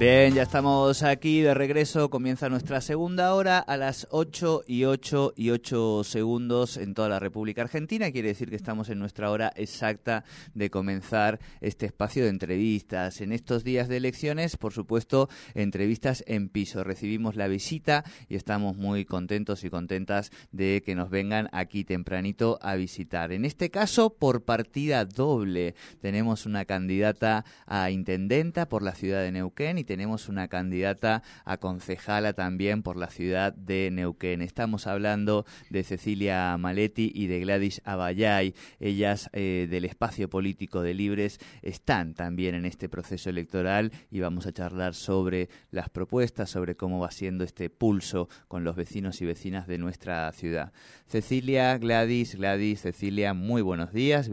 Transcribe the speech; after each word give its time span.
Bien, 0.00 0.32
ya 0.32 0.44
estamos 0.44 1.02
aquí 1.02 1.42
de 1.42 1.52
regreso. 1.52 2.08
Comienza 2.08 2.48
nuestra 2.48 2.80
segunda 2.80 3.34
hora 3.34 3.58
a 3.58 3.76
las 3.76 4.06
8 4.10 4.62
y 4.66 4.84
8 4.84 5.34
y 5.36 5.50
8 5.50 6.04
segundos 6.04 6.78
en 6.78 6.94
toda 6.94 7.10
la 7.10 7.18
República 7.18 7.60
Argentina. 7.60 8.10
Quiere 8.10 8.28
decir 8.28 8.48
que 8.48 8.56
estamos 8.56 8.88
en 8.88 8.98
nuestra 8.98 9.30
hora 9.30 9.52
exacta 9.56 10.24
de 10.54 10.70
comenzar 10.70 11.38
este 11.60 11.84
espacio 11.84 12.24
de 12.24 12.30
entrevistas. 12.30 13.20
En 13.20 13.30
estos 13.30 13.62
días 13.62 13.88
de 13.88 13.98
elecciones, 13.98 14.56
por 14.56 14.72
supuesto, 14.72 15.28
entrevistas 15.52 16.24
en 16.26 16.48
piso. 16.48 16.82
Recibimos 16.82 17.36
la 17.36 17.46
visita 17.46 18.02
y 18.26 18.36
estamos 18.36 18.78
muy 18.78 19.04
contentos 19.04 19.64
y 19.64 19.68
contentas 19.68 20.30
de 20.50 20.82
que 20.82 20.94
nos 20.94 21.10
vengan 21.10 21.50
aquí 21.52 21.84
tempranito 21.84 22.58
a 22.62 22.74
visitar. 22.74 23.32
En 23.32 23.44
este 23.44 23.70
caso, 23.70 24.14
por 24.14 24.46
partida 24.46 25.04
doble, 25.04 25.74
tenemos 26.00 26.46
una 26.46 26.64
candidata 26.64 27.44
a 27.66 27.90
intendenta 27.90 28.66
por 28.66 28.82
la 28.82 28.94
ciudad 28.94 29.20
de 29.20 29.32
Neuquén 29.32 29.76
y 29.76 29.89
tenemos 29.90 30.28
una 30.28 30.46
candidata 30.46 31.24
a 31.44 31.56
concejala 31.56 32.32
también 32.32 32.84
por 32.84 32.96
la 32.96 33.10
ciudad 33.10 33.52
de 33.52 33.90
Neuquén. 33.90 34.40
Estamos 34.40 34.86
hablando 34.86 35.44
de 35.68 35.82
Cecilia 35.82 36.56
Maletti 36.58 37.10
y 37.12 37.26
de 37.26 37.40
Gladys 37.40 37.82
Abayay. 37.84 38.54
Ellas 38.78 39.28
eh, 39.32 39.66
del 39.68 39.84
espacio 39.84 40.30
político 40.30 40.82
de 40.82 40.94
Libres 40.94 41.40
están 41.62 42.14
también 42.14 42.54
en 42.54 42.66
este 42.66 42.88
proceso 42.88 43.30
electoral 43.30 43.90
y 44.12 44.20
vamos 44.20 44.46
a 44.46 44.52
charlar 44.52 44.94
sobre 44.94 45.48
las 45.72 45.88
propuestas, 45.88 46.50
sobre 46.50 46.76
cómo 46.76 47.00
va 47.00 47.10
siendo 47.10 47.42
este 47.42 47.68
pulso 47.68 48.28
con 48.46 48.62
los 48.62 48.76
vecinos 48.76 49.20
y 49.22 49.26
vecinas 49.26 49.66
de 49.66 49.78
nuestra 49.78 50.30
ciudad. 50.30 50.72
Cecilia, 51.08 51.76
Gladys, 51.78 52.36
Gladys, 52.36 52.82
Cecilia, 52.82 53.34
muy 53.34 53.60
buenos 53.60 53.92
días, 53.92 54.30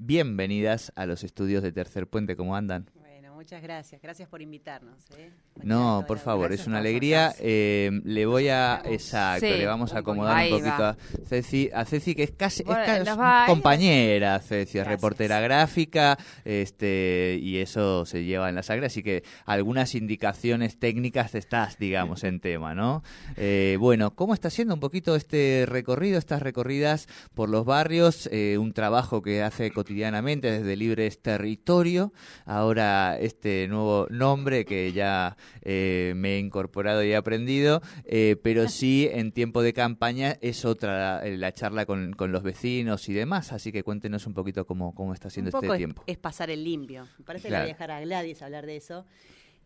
bienvenidas 0.00 0.92
a 0.96 1.06
los 1.06 1.22
estudios 1.22 1.62
de 1.62 1.70
Tercer 1.70 2.08
Puente, 2.08 2.34
¿cómo 2.34 2.56
andan? 2.56 2.95
Muchas 3.36 3.62
gracias. 3.62 4.00
Gracias 4.00 4.28
por 4.28 4.40
invitarnos. 4.40 5.04
¿eh? 5.18 5.30
No, 5.62 6.04
por 6.08 6.18
favor, 6.18 6.52
es 6.52 6.66
una 6.66 6.78
alegría. 6.78 7.34
Eh, 7.38 7.90
le 8.04 8.24
voy 8.24 8.48
a, 8.48 8.82
exacto, 8.84 9.46
le 9.46 9.66
vamos 9.66 9.92
a 9.92 9.98
acomodar 9.98 10.44
un 10.44 10.58
poquito 10.58 10.84
a 10.84 10.96
Ceci, 11.26 11.70
a 11.72 11.84
Ceci 11.84 12.14
que 12.14 12.22
es 12.22 12.30
casi, 12.30 12.64
es 12.66 13.08
compañera, 13.46 14.38
Ceci, 14.40 14.78
es 14.78 14.86
reportera 14.86 15.40
gráfica, 15.40 16.18
este 16.44 17.38
y 17.40 17.58
eso 17.58 18.06
se 18.06 18.24
lleva 18.24 18.48
en 18.48 18.54
la 18.54 18.62
sangre, 18.62 18.86
así 18.86 19.02
que 19.02 19.22
algunas 19.44 19.94
indicaciones 19.94 20.78
técnicas 20.78 21.34
estás, 21.34 21.78
digamos, 21.78 22.24
en 22.24 22.40
tema, 22.40 22.74
¿no? 22.74 23.02
Eh, 23.36 23.76
bueno, 23.78 24.14
¿cómo 24.14 24.32
está 24.32 24.48
siendo 24.48 24.72
un 24.72 24.80
poquito 24.80 25.14
este 25.14 25.64
recorrido, 25.68 26.18
estas 26.18 26.40
recorridas 26.40 27.06
por 27.34 27.50
los 27.50 27.64
barrios? 27.64 28.30
un 28.58 28.72
trabajo 28.72 29.22
que 29.22 29.42
hace 29.42 29.70
cotidianamente 29.70 30.50
desde 30.50 30.76
Libres 30.76 31.20
Territorio, 31.20 32.12
ahora 32.44 33.18
este 33.26 33.68
nuevo 33.68 34.06
nombre 34.10 34.64
que 34.64 34.92
ya 34.92 35.36
eh, 35.62 36.14
me 36.16 36.36
he 36.36 36.38
incorporado 36.38 37.04
y 37.04 37.10
he 37.10 37.16
aprendido, 37.16 37.82
eh, 38.04 38.36
pero 38.42 38.68
sí 38.68 39.08
en 39.10 39.32
tiempo 39.32 39.62
de 39.62 39.72
campaña 39.72 40.36
es 40.40 40.64
otra 40.64 41.24
la 41.24 41.52
charla 41.52 41.86
con, 41.86 42.14
los 42.18 42.42
vecinos 42.42 43.08
y 43.08 43.12
demás, 43.12 43.52
así 43.52 43.72
que 43.72 43.82
cuéntenos 43.82 44.26
un 44.26 44.34
poquito 44.34 44.66
cómo, 44.66 44.94
cómo 44.94 45.12
está 45.12 45.30
siendo 45.30 45.50
este 45.50 45.76
tiempo. 45.76 46.02
Es, 46.06 46.18
pasar 46.18 46.50
el 46.50 46.64
limpio, 46.64 47.06
me 47.18 47.24
parece 47.24 47.48
que 47.48 47.54
voy 47.54 47.62
a 47.62 47.66
dejar 47.66 47.90
a 47.90 48.00
Gladys 48.00 48.42
hablar 48.42 48.66
de 48.66 48.76
eso, 48.76 49.04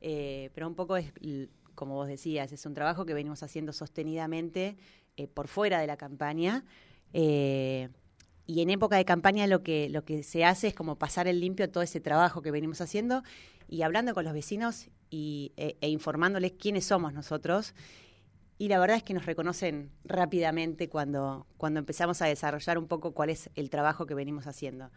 eh, 0.01 0.51
pero 0.55 0.67
un 0.67 0.75
poco 0.75 0.97
es, 0.97 1.13
como 1.75 1.95
vos 1.95 2.09
decías, 2.09 2.53
es 2.53 2.67
un 2.67 2.75
trabajo 2.75 3.07
que 3.07 3.15
venimos 3.15 3.43
haciendo 3.43 3.73
sostenidamente 3.73 4.77
por 5.35 5.49
fuera 5.49 5.81
de 5.81 5.87
la 5.87 5.97
campaña 5.97 6.65
y 8.51 8.63
en 8.63 8.71
época 8.71 8.97
de 8.97 9.05
campaña 9.05 9.47
lo 9.47 9.63
que, 9.63 9.89
lo 9.91 10.05
que 10.05 10.25
se 10.25 10.45
hace 10.45 10.67
es 10.67 10.75
como 10.75 10.97
pasar 10.97 11.29
el 11.29 11.39
limpio 11.39 11.71
todo 11.71 11.85
ese 11.85 12.01
trabajo 12.01 12.43
que 12.43 12.51
venimos 12.51 12.81
haciendo 12.81 13.23
y 13.69 13.83
hablando 13.83 14.13
con 14.13 14.25
los 14.25 14.33
vecinos 14.33 14.89
y, 15.09 15.53
e, 15.57 15.77
e, 15.81 15.89
informándoles 15.89 16.55
quiénes 16.59 16.85
somos 16.85 17.13
nosotros. 17.13 17.75
Y 18.59 18.67
la 18.67 18.81
verdad 18.81 18.97
es 18.97 19.05
que 19.05 19.15
nos 19.15 19.25
reconocen 19.25 19.93
rápidamente 20.03 20.89
cuando, 20.89 21.47
cuando 21.59 21.79
empezamos 21.79 22.23
a 22.23 22.27
desarrollar 22.27 22.77
un 22.77 22.89
poco 22.89 23.13
cuál 23.13 23.31
es 23.31 23.51
el 23.55 23.71
trabajo 23.71 24.05
que 24.05 24.15
venimos 24.15 24.49
haciendo. 24.49 24.91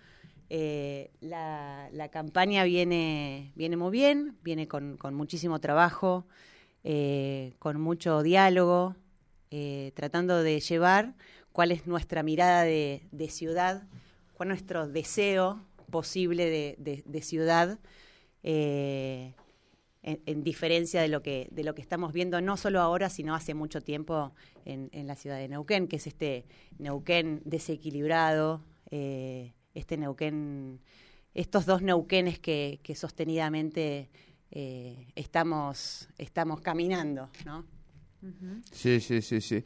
Eh, 0.49 1.11
la, 1.21 2.09
campaña 2.11 2.63
viene, 2.63 3.51
viene 3.53 3.77
muy 3.77 3.91
bien, 3.91 4.35
viene 4.41 4.67
con, 4.67 4.97
muchísimo 5.13 5.59
trabajo, 5.59 6.25
eh, 6.83 7.53
con 7.59 7.79
mucho 7.79 8.23
diálogo, 8.23 8.95
eh, 9.51 9.91
tratando 9.93 10.41
de 10.41 10.59
llevar 10.59 11.13
cuál 11.53 11.71
es 11.71 11.87
nuestra 11.87 12.23
mirada 12.23 12.63
de, 12.63 13.27
ciudad, 13.29 13.87
cuál 14.33 14.49
es 14.49 14.55
nuestro 14.55 14.87
deseo 14.87 15.63
posible 15.89 16.75
de, 16.77 17.21
ciudad, 17.21 17.79
eh, 18.41 19.35
en, 20.01 20.43
diferencia 20.43 21.01
de 21.01 21.07
lo, 21.07 21.21
que, 21.21 21.47
de 21.51 21.63
lo 21.63 21.75
que 21.75 21.81
estamos 21.81 22.11
viendo 22.11 22.41
no 22.41 22.57
solo 22.57 22.81
ahora, 22.81 23.09
sino 23.09 23.35
hace 23.35 23.53
mucho 23.53 23.81
tiempo 23.81 24.33
en, 24.65 25.07
la 25.07 25.15
ciudad 25.15 25.37
de 25.37 25.47
Neuquén, 25.47 25.87
que 25.87 25.95
es 25.97 26.07
este 26.07 26.45
Neuquén 26.79 27.41
desequilibrado, 27.45 28.61
eh, 28.89 29.53
este 29.75 29.95
Neuquén, 29.97 30.81
estos 31.35 31.65
dos 31.67 31.83
Neuquénes 31.83 32.39
que, 32.39 32.79
sostenidamente 32.95 34.09
eh, 34.49 35.07
estamos, 35.15 36.09
estamos 36.17 36.61
caminando, 36.61 37.29
¿no? 37.45 37.65
Sí, 38.71 39.01
sí, 39.01 39.21
sí, 39.21 39.41
sí. 39.41 39.63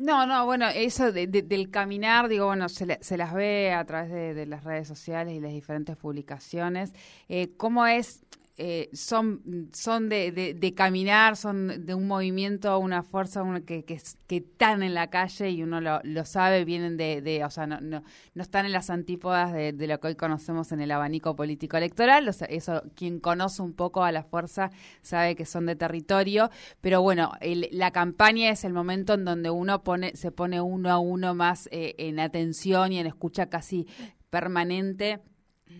No, 0.00 0.24
no, 0.24 0.46
bueno, 0.46 0.66
eso 0.74 1.12
del 1.12 1.70
caminar, 1.70 2.28
digo, 2.28 2.46
bueno, 2.46 2.70
se, 2.70 2.98
se, 3.02 3.18
las 3.18 3.34
ve 3.34 3.74
a 3.74 3.84
través 3.84 4.34
de, 4.34 4.46
las 4.46 4.64
redes 4.64 4.88
sociales 4.88 5.34
y 5.34 5.40
las 5.40 5.52
diferentes 5.52 5.94
publicaciones. 5.94 6.94
Eh, 7.28 7.50
¿Cómo 7.58 7.86
es 7.86 8.24
eh, 8.62 8.90
son, 8.92 9.70
son 9.72 10.10
de, 10.10 10.32
de, 10.32 10.74
caminar, 10.74 11.38
son 11.38 11.86
de 11.86 11.94
un 11.94 12.06
movimiento, 12.06 12.78
una 12.78 13.02
fuerza 13.02 13.42
que, 13.64 13.86
que, 13.86 13.94
están 14.36 14.82
en 14.82 14.92
la 14.92 15.08
calle 15.08 15.48
y 15.48 15.62
uno 15.62 15.80
lo, 15.80 16.24
sabe, 16.26 16.66
vienen 16.66 16.98
de, 16.98 17.22
de, 17.22 17.42
o 17.42 17.48
sea, 17.48 17.66
no, 17.66 17.80
no, 17.80 18.02
no 18.34 18.42
están 18.42 18.66
en 18.66 18.72
las 18.72 18.90
antípodas 18.90 19.54
de, 19.54 19.72
lo 19.72 19.98
que 19.98 20.08
hoy 20.08 20.14
conocemos 20.14 20.72
en 20.72 20.82
el 20.82 20.90
abanico 20.90 21.34
político 21.34 21.78
electoral, 21.78 22.28
eso 22.28 22.82
quien 22.94 23.18
conoce 23.18 23.62
un 23.62 23.72
poco 23.72 24.04
a 24.04 24.12
la 24.12 24.24
fuerza 24.24 24.70
sabe 25.00 25.36
que 25.36 25.46
son 25.46 25.64
de 25.64 25.74
territorio, 25.74 26.50
pero 26.82 27.00
bueno, 27.00 27.32
la 27.40 27.92
campaña 27.92 28.50
es 28.50 28.64
el 28.64 28.74
momento 28.74 29.14
en 29.14 29.24
donde 29.24 29.48
uno 29.48 29.82
pone, 29.82 30.14
se 30.16 30.32
pone 30.32 30.60
uno 30.60 30.90
a 30.90 30.98
uno 30.98 31.34
más 31.34 31.66
eh, 31.72 31.94
en 31.96 32.20
atención 32.20 32.92
y 32.92 32.98
en 32.98 33.06
escucha 33.06 33.46
casi 33.48 33.86
permanente 34.28 35.22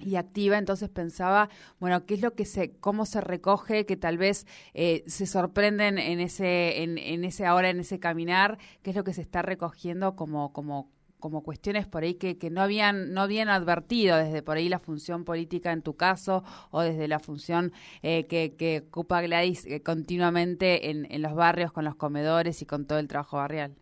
y 0.01 0.17
activa, 0.17 0.59
entonces 0.59 0.89
pensaba, 0.89 1.49
bueno, 1.79 2.07
qué 2.07 2.15
es 2.15 2.23
lo 2.23 2.35
que 2.35 2.45
se, 2.45 2.73
cómo 2.79 3.07
se 3.07 3.21
recoge, 3.21 3.87
que 3.87 3.97
tal 3.97 4.19
vez 4.19 4.47
eh, 4.75 5.05
se 5.07 5.27
sorprenden 5.27 5.99
en 5.99 6.21
ese, 6.21 6.83
en, 6.83 7.25
ese 7.25 7.47
ahora, 7.47 7.71
en 7.71 7.81
ese 7.81 7.99
caminar, 7.99 8.59
qué 8.83 8.91
es 8.91 8.97
lo 8.97 9.05
que 9.05 9.13
se 9.13 9.23
está 9.23 9.43
recogiendo 9.43 10.17
como, 10.17 10.53
como, 10.53 10.91
como 11.19 11.43
cuestiones 11.43 11.87
por 11.87 12.03
ahí 12.03 12.15
que, 12.15 12.39
que 12.39 12.51
no 12.51 12.63
habían 12.63 13.13
no 13.13 13.21
habían 13.21 13.49
advertido 13.49 14.17
desde 14.17 14.43
por 14.43 14.57
ahí 14.57 14.69
la 14.69 14.79
función 14.79 15.25
política 15.25 15.71
en 15.73 15.83
tu 15.83 15.95
caso 15.95 16.43
o 16.71 16.81
desde 16.81 17.09
la 17.09 17.19
función 17.19 17.73
eh, 18.03 18.27
que, 18.27 18.57
que 18.57 18.85
ocupa 18.89 19.21
Gladys 19.21 19.67
eh, 19.67 19.83
continuamente 19.83 20.91
en, 20.91 21.07
en 21.11 21.23
los 21.23 21.35
barrios 21.35 21.73
con 21.73 21.85
los 21.85 21.95
comedores 21.95 22.63
y 22.63 22.67
con 22.67 22.87
todo 22.87 22.99
el 22.99 23.09
trabajo 23.09 23.37
barrial. 23.37 23.77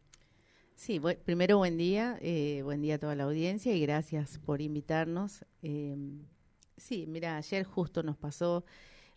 Sí, 0.79 1.01
primero 1.25 1.59
buen 1.59 1.77
día, 1.77 2.17
eh, 2.21 2.61
buen 2.63 2.81
día 2.81 2.95
a 2.95 2.99
toda 2.99 3.17
la 3.17 3.25
audiencia 3.25 3.75
y 3.75 3.81
gracias 3.81 4.39
por 4.39 4.63
invitarnos. 4.63 5.45
Eh, 5.61 5.97
sí, 6.77 7.05
mira, 7.09 7.37
ayer 7.37 7.65
justo 7.65 8.05
nos 8.05 8.17
pasó, 8.17 8.65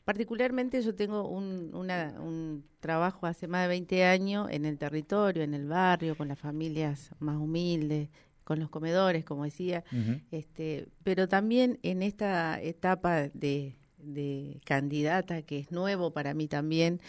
particularmente 0.04 0.81
yo 0.81 0.96
tengo 0.96 1.30
un, 1.30 1.69
un 1.75 2.66
trabajo 2.80 3.28
hace 3.28 3.48
más 3.48 3.62
de 3.62 3.68
20 3.68 4.06
años 4.06 4.50
en 4.50 4.66
el 4.66 4.80
territorio, 4.80 5.44
en 5.44 5.54
el 5.54 5.68
barrio, 5.68 6.18
con 6.18 6.30
las 6.30 6.40
familias 6.40 7.12
más 7.19 7.38
humildes, 7.38 8.10
con 8.44 8.60
los 8.60 8.72
comedores, 8.72 9.24
como 9.24 9.44
decía, 9.44 9.84
este, 10.31 10.88
pero 11.04 11.28
también 11.28 11.78
en 11.84 12.02
esta 12.02 12.60
etapa 12.60 13.30
de, 13.36 13.75
de 14.03 14.59
candidata, 14.65 15.42
que 15.42 15.59
es 15.59 15.71
nuevo 15.71 16.12
para 16.12 16.33
mí 16.33 16.48
también, 16.48 17.01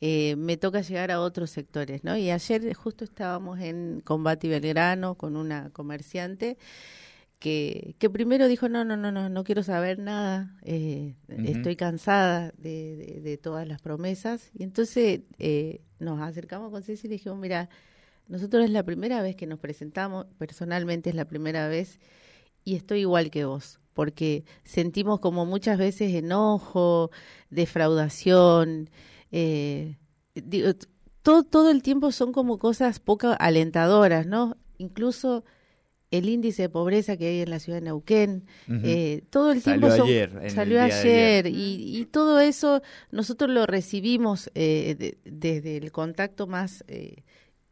eh, 0.00 0.36
me 0.36 0.56
toca 0.56 0.80
llegar 0.80 1.10
a 1.10 1.20
otros 1.20 1.50
sectores, 1.50 2.04
¿no? 2.04 2.16
Y 2.16 2.30
ayer 2.30 2.74
justo 2.74 3.04
estábamos 3.04 3.60
en 3.60 4.00
Combate 4.04 4.48
Belgrano 4.48 5.16
con 5.16 5.36
una 5.36 5.70
comerciante 5.70 6.58
que, 7.40 7.96
que 7.98 8.10
primero 8.10 8.46
dijo, 8.48 8.68
no, 8.68 8.84
no, 8.84 8.96
no, 8.96 9.10
no, 9.10 9.28
no 9.28 9.44
quiero 9.44 9.62
saber 9.62 9.98
nada, 9.98 10.54
eh, 10.62 11.14
estoy 11.28 11.74
cansada 11.74 12.52
de, 12.58 13.20
de, 13.22 13.38
todas 13.38 13.66
las 13.66 13.80
promesas. 13.80 14.50
Y 14.54 14.62
entonces 14.62 15.22
eh, 15.38 15.80
nos 15.98 16.20
acercamos 16.20 16.70
con 16.70 16.82
Ceci 16.82 17.06
y 17.06 17.10
le 17.10 17.14
dijimos, 17.14 17.38
mira, 17.38 17.70
nosotros 18.28 18.64
es 18.64 18.70
la 18.70 18.84
primera 18.84 19.22
vez 19.22 19.36
que 19.36 19.46
nos 19.46 19.58
presentamos, 19.58 20.26
personalmente 20.38 21.10
es 21.10 21.16
la 21.16 21.24
primera 21.24 21.66
vez, 21.66 21.98
y 22.62 22.76
estoy 22.76 23.00
igual 23.00 23.30
que 23.30 23.46
vos, 23.46 23.80
porque 24.00 24.44
sentimos 24.64 25.20
como 25.20 25.44
muchas 25.44 25.76
veces 25.76 26.14
enojo, 26.14 27.10
defraudación, 27.50 28.88
eh, 29.30 29.98
todo, 31.20 31.42
todo 31.42 31.70
el 31.70 31.82
tiempo 31.82 32.10
son 32.10 32.32
como 32.32 32.58
cosas 32.58 32.98
poco 32.98 33.36
alentadoras, 33.38 34.26
¿no? 34.26 34.56
Incluso 34.78 35.44
el 36.10 36.30
índice 36.30 36.62
de 36.62 36.68
pobreza 36.70 37.18
que 37.18 37.26
hay 37.26 37.40
en 37.42 37.50
la 37.50 37.58
ciudad 37.58 37.80
de 37.80 37.84
Neuquén, 37.84 38.46
eh, 38.70 39.20
todo 39.28 39.52
el 39.52 39.62
tiempo 39.62 39.90
salió 39.90 40.04
ayer, 40.04 40.50
salió 40.50 40.80
ayer, 40.80 41.46
Y, 41.46 42.08
todo 42.10 42.40
eso 42.40 42.80
nosotros 43.10 43.50
lo 43.50 43.66
recibimos 43.66 44.50
eh, 44.54 45.18
desde 45.26 45.76
el 45.76 45.92
contacto 45.92 46.46
más, 46.46 46.84
eh, 46.88 47.22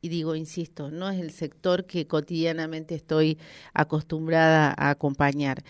y 0.03 0.11
digo, 0.11 0.37
insisto, 0.37 0.91
no 0.91 1.09
es 1.09 1.21
el 1.21 1.31
sector 1.31 1.87
que 1.87 2.07
cotidianamente 2.07 2.95
estoy 2.95 3.39
acostumbrada 3.73 4.75
a 4.77 4.91
acompañar. 4.91 5.65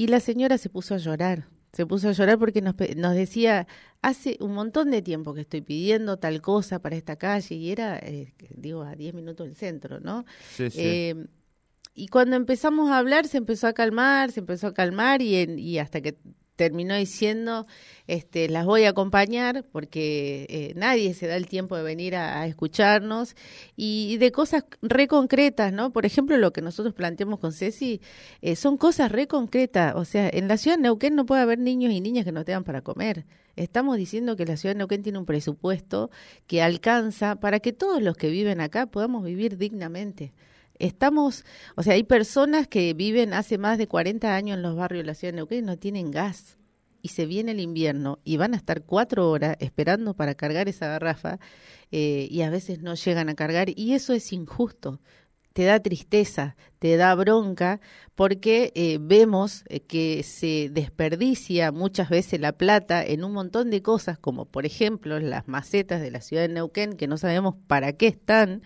Y 0.00 0.06
la 0.06 0.20
señora 0.20 0.56
se 0.56 0.70
puso 0.70 0.94
a 0.94 0.96
llorar, 0.96 1.46
se 1.74 1.84
puso 1.84 2.08
a 2.08 2.12
llorar 2.12 2.38
porque 2.38 2.62
nos, 2.62 2.74
nos 2.96 3.14
decía, 3.14 3.66
hace 4.00 4.38
un 4.40 4.54
montón 4.54 4.90
de 4.90 5.02
tiempo 5.02 5.34
que 5.34 5.42
estoy 5.42 5.60
pidiendo 5.60 6.16
tal 6.16 6.40
cosa 6.40 6.78
para 6.78 6.96
esta 6.96 7.16
calle 7.16 7.54
y 7.54 7.70
era, 7.70 8.00
digo, 8.56 8.80
a 8.80 8.96
10 8.96 9.12
minutos 9.12 9.46
del 9.46 9.56
centro, 9.56 10.00
¿no? 10.00 10.24
Sí, 10.56 10.70
sí 10.70 11.12
y 11.92 12.08
cuando 12.08 12.36
empezamos 12.36 12.90
a 12.90 12.96
hablar 12.96 13.26
se 13.26 13.36
empezó 13.36 13.66
a 13.66 13.74
calmar, 13.74 14.32
se 14.32 14.40
empezó 14.40 14.68
a 14.68 14.72
calmar 14.72 15.20
y, 15.20 15.36
y 15.60 15.78
hasta 15.78 16.00
que 16.00 16.16
terminó 16.60 16.94
diciendo, 16.94 17.66
este, 18.06 18.50
las 18.50 18.66
voy 18.66 18.84
a 18.84 18.90
acompañar 18.90 19.64
porque 19.72 20.44
eh, 20.50 20.74
nadie 20.76 21.14
se 21.14 21.26
da 21.26 21.36
el 21.36 21.46
tiempo 21.46 21.74
de 21.74 21.82
venir 21.82 22.14
a, 22.16 22.46
escucharnos 22.46 23.34
y, 23.76 24.18
de 24.18 24.30
cosas 24.30 24.64
re 24.82 25.08
concretas, 25.08 25.72
¿no? 25.72 25.90
Por 25.90 26.04
ejemplo, 26.04 26.36
lo 26.36 26.52
que 26.52 26.60
nosotros 26.60 26.94
planteamos 26.94 27.38
con 27.38 27.54
Ceci 27.54 28.02
eh, 28.42 28.56
son 28.56 28.76
cosas 28.76 29.10
re 29.10 29.26
concretas. 29.26 29.94
O 29.96 30.04
sea, 30.04 30.28
en 30.30 30.48
la 30.48 30.58
ciudad 30.58 30.76
de 30.76 30.82
Neuquén 30.82 31.14
no 31.14 31.24
puede 31.24 31.40
haber 31.40 31.58
niños 31.58 31.94
y 31.94 32.02
niñas 32.02 32.26
que 32.26 32.32
no 32.32 32.44
tengan 32.44 32.64
para 32.64 32.82
comer. 32.82 33.24
Estamos 33.56 33.96
diciendo 33.96 34.36
que 34.36 34.44
la 34.44 34.58
ciudad 34.58 34.74
de 34.74 34.80
Neuquén 34.80 35.02
tiene 35.02 35.18
un 35.18 35.24
presupuesto 35.24 36.10
que 36.46 36.60
alcanza 36.60 37.36
para 37.36 37.60
que 37.60 37.72
todos 37.72 38.02
los 38.02 38.18
que 38.18 38.28
viven 38.28 38.60
acá 38.60 38.84
podamos 38.84 39.24
vivir 39.24 39.56
dignamente 39.56 40.34
estamos, 40.80 41.44
o 41.76 41.82
sea, 41.82 41.94
hay 41.94 42.02
personas 42.02 42.66
que 42.66 42.94
viven 42.94 43.34
hace 43.34 43.58
más 43.58 43.78
de 43.78 43.86
40 43.86 44.34
años 44.34 44.56
en 44.56 44.62
los 44.62 44.74
barrios 44.74 45.04
de 45.04 45.06
la 45.06 45.14
ciudad 45.14 45.32
de 45.32 45.36
Neuquén 45.36 45.58
y 45.60 45.66
no 45.66 45.78
tienen 45.78 46.10
gas. 46.10 46.56
Y 47.02 47.08
se 47.08 47.24
viene 47.24 47.52
el 47.52 47.60
invierno 47.60 48.18
y 48.24 48.36
van 48.36 48.52
a 48.52 48.58
estar 48.58 48.82
cuatro 48.82 49.30
horas 49.30 49.56
esperando 49.60 50.14
para 50.14 50.34
cargar 50.34 50.68
esa 50.68 50.86
garrafa 50.86 51.38
eh, 51.92 52.28
y 52.30 52.42
a 52.42 52.50
veces 52.50 52.82
no 52.82 52.94
llegan 52.94 53.28
a 53.28 53.34
cargar 53.34 53.68
y 53.74 53.94
eso 53.94 54.12
es 54.12 54.32
injusto. 54.32 55.00
Te 55.52 55.64
da 55.64 55.80
tristeza, 55.80 56.56
te 56.78 56.96
da 56.96 57.14
bronca, 57.14 57.80
porque 58.14 58.70
eh, 58.74 58.98
vemos 59.00 59.64
eh, 59.68 59.80
que 59.80 60.22
se 60.22 60.68
desperdicia 60.70 61.72
muchas 61.72 62.08
veces 62.08 62.38
la 62.40 62.52
plata 62.52 63.04
en 63.04 63.24
un 63.24 63.32
montón 63.32 63.70
de 63.70 63.82
cosas, 63.82 64.18
como 64.18 64.44
por 64.44 64.64
ejemplo 64.64 65.18
las 65.18 65.48
macetas 65.48 66.00
de 66.02 66.10
la 66.10 66.20
ciudad 66.20 66.42
de 66.42 66.54
Neuquén, 66.54 66.92
que 66.92 67.08
no 67.08 67.16
sabemos 67.16 67.56
para 67.66 67.94
qué 67.94 68.06
están, 68.06 68.62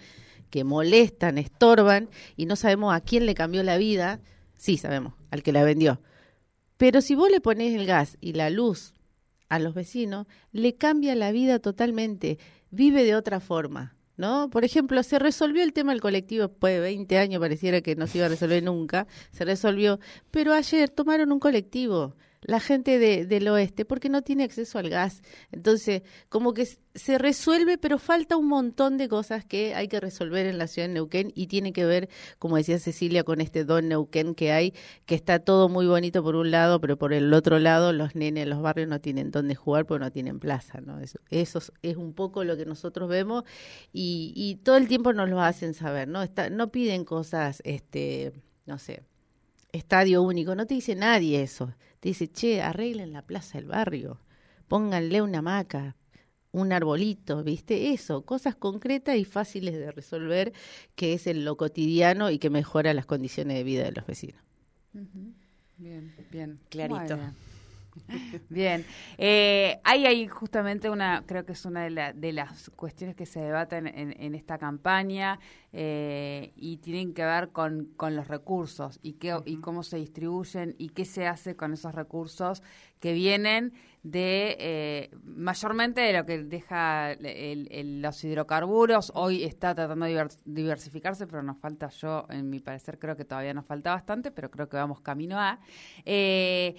que 0.54 0.62
molestan, 0.62 1.36
estorban 1.36 2.08
y 2.36 2.46
no 2.46 2.54
sabemos 2.54 2.94
a 2.94 3.00
quién 3.00 3.26
le 3.26 3.34
cambió 3.34 3.64
la 3.64 3.76
vida, 3.76 4.20
sí 4.56 4.76
sabemos, 4.76 5.14
al 5.32 5.42
que 5.42 5.50
la 5.50 5.64
vendió. 5.64 6.00
Pero 6.76 7.00
si 7.00 7.16
vos 7.16 7.28
le 7.28 7.40
pones 7.40 7.74
el 7.74 7.86
gas 7.86 8.16
y 8.20 8.34
la 8.34 8.50
luz 8.50 8.94
a 9.48 9.58
los 9.58 9.74
vecinos, 9.74 10.28
le 10.52 10.76
cambia 10.76 11.16
la 11.16 11.32
vida 11.32 11.58
totalmente, 11.58 12.38
vive 12.70 13.02
de 13.02 13.16
otra 13.16 13.40
forma. 13.40 13.96
¿No? 14.16 14.48
Por 14.48 14.64
ejemplo, 14.64 15.02
se 15.02 15.18
resolvió 15.18 15.64
el 15.64 15.72
tema 15.72 15.90
del 15.90 16.00
colectivo 16.00 16.46
después 16.46 16.74
de 16.74 16.78
20 16.78 17.18
años, 17.18 17.40
pareciera 17.40 17.80
que 17.80 17.96
no 17.96 18.06
se 18.06 18.18
iba 18.18 18.26
a 18.26 18.30
resolver 18.30 18.62
nunca, 18.62 19.08
se 19.32 19.44
resolvió, 19.44 19.98
pero 20.30 20.52
ayer 20.52 20.88
tomaron 20.88 21.32
un 21.32 21.40
colectivo, 21.40 22.14
la 22.44 22.60
gente 22.60 22.98
de, 22.98 23.26
del 23.26 23.48
oeste 23.48 23.84
porque 23.84 24.08
no 24.08 24.22
tiene 24.22 24.44
acceso 24.44 24.78
al 24.78 24.90
gas. 24.90 25.22
Entonces, 25.50 26.02
como 26.28 26.54
que 26.54 26.66
se 26.94 27.18
resuelve, 27.18 27.76
pero 27.78 27.98
falta 27.98 28.36
un 28.36 28.46
montón 28.46 28.98
de 28.98 29.08
cosas 29.08 29.44
que 29.44 29.74
hay 29.74 29.88
que 29.88 29.98
resolver 29.98 30.46
en 30.46 30.58
la 30.58 30.66
ciudad 30.66 30.88
de 30.88 30.94
Neuquén 30.94 31.32
y 31.34 31.48
tiene 31.48 31.72
que 31.72 31.84
ver, 31.84 32.08
como 32.38 32.56
decía 32.56 32.78
Cecilia, 32.78 33.24
con 33.24 33.40
este 33.40 33.64
don 33.64 33.88
Neuquén 33.88 34.34
que 34.34 34.52
hay, 34.52 34.74
que 35.06 35.14
está 35.14 35.40
todo 35.40 35.68
muy 35.68 35.86
bonito 35.86 36.22
por 36.22 36.36
un 36.36 36.50
lado, 36.50 36.80
pero 36.80 36.96
por 36.96 37.12
el 37.12 37.32
otro 37.32 37.58
lado 37.58 37.92
los 37.92 38.14
nenes, 38.14 38.46
los 38.46 38.62
barrios 38.62 38.88
no 38.88 39.00
tienen 39.00 39.30
dónde 39.30 39.54
jugar 39.54 39.86
porque 39.86 40.04
no 40.04 40.12
tienen 40.12 40.38
plaza, 40.38 40.80
¿no? 40.80 41.00
Eso, 41.00 41.18
eso 41.30 41.60
es 41.82 41.96
un 41.96 42.14
poco 42.14 42.44
lo 42.44 42.56
que 42.56 42.66
nosotros 42.66 43.08
vemos 43.08 43.44
y, 43.92 44.32
y 44.36 44.56
todo 44.56 44.76
el 44.76 44.86
tiempo 44.86 45.12
nos 45.12 45.28
lo 45.28 45.40
hacen 45.40 45.74
saber, 45.74 46.06
¿no? 46.06 46.22
Está, 46.22 46.50
no 46.50 46.70
piden 46.70 47.04
cosas, 47.04 47.60
este, 47.64 48.32
no 48.66 48.78
sé, 48.78 49.02
estadio 49.74 50.22
único, 50.22 50.54
no 50.54 50.66
te 50.66 50.74
dice 50.74 50.94
nadie 50.94 51.42
eso. 51.42 51.74
Te 52.00 52.10
dice, 52.10 52.30
che, 52.30 52.62
arreglen 52.62 53.12
la 53.12 53.22
plaza 53.22 53.58
del 53.58 53.66
barrio, 53.66 54.20
pónganle 54.68 55.22
una 55.22 55.38
hamaca, 55.38 55.96
un 56.52 56.72
arbolito, 56.72 57.42
¿viste? 57.42 57.92
Eso, 57.92 58.24
cosas 58.24 58.54
concretas 58.54 59.16
y 59.16 59.24
fáciles 59.24 59.74
de 59.74 59.90
resolver, 59.90 60.52
que 60.94 61.14
es 61.14 61.26
en 61.26 61.44
lo 61.44 61.56
cotidiano 61.56 62.30
y 62.30 62.38
que 62.38 62.50
mejora 62.50 62.94
las 62.94 63.06
condiciones 63.06 63.56
de 63.56 63.64
vida 63.64 63.84
de 63.84 63.92
los 63.92 64.06
vecinos. 64.06 64.40
Bien, 65.76 66.14
bien. 66.30 66.60
Clarito. 66.68 67.18
Bien, 68.48 68.84
eh, 69.18 69.80
hay 69.84 70.06
ahí 70.06 70.26
justamente 70.26 70.90
una, 70.90 71.24
creo 71.26 71.44
que 71.44 71.52
es 71.52 71.64
una 71.64 71.84
de, 71.84 72.32
las 72.32 72.70
cuestiones 72.70 73.16
que 73.16 73.26
se 73.26 73.40
debaten 73.40 73.86
en, 73.86 74.34
esta 74.34 74.58
campaña 74.58 75.38
eh, 75.72 76.52
y 76.56 76.78
tienen 76.78 77.14
que 77.14 77.24
ver 77.24 77.50
con, 77.50 77.94
los 77.98 78.28
recursos 78.28 78.98
y, 79.02 79.14
qué, 79.14 79.36
y 79.44 79.56
cómo 79.58 79.82
se 79.82 79.96
distribuyen 79.96 80.74
y 80.78 80.90
qué 80.90 81.04
se 81.04 81.26
hace 81.26 81.56
con 81.56 81.72
esos 81.72 81.94
recursos 81.94 82.62
que 83.00 83.12
vienen 83.12 83.72
de 84.02 84.56
eh, 84.60 85.10
mayormente 85.24 86.02
de 86.02 86.12
lo 86.12 86.26
que 86.26 86.42
deja 86.44 87.14
los 87.16 88.24
hidrocarburos. 88.24 89.12
Hoy 89.14 89.44
está 89.44 89.74
tratando 89.74 90.04
de 90.04 90.28
diversificarse, 90.44 91.26
pero 91.26 91.42
nos 91.42 91.58
falta, 91.58 91.88
yo 91.88 92.26
en 92.28 92.50
mi 92.50 92.60
parecer 92.60 92.98
creo 92.98 93.16
que 93.16 93.24
todavía 93.24 93.54
nos 93.54 93.64
falta 93.64 93.90
bastante, 93.90 94.30
pero 94.30 94.50
creo 94.50 94.68
que 94.68 94.76
vamos 94.76 95.00
camino 95.00 95.40
a. 95.40 95.58
Eh, 96.04 96.76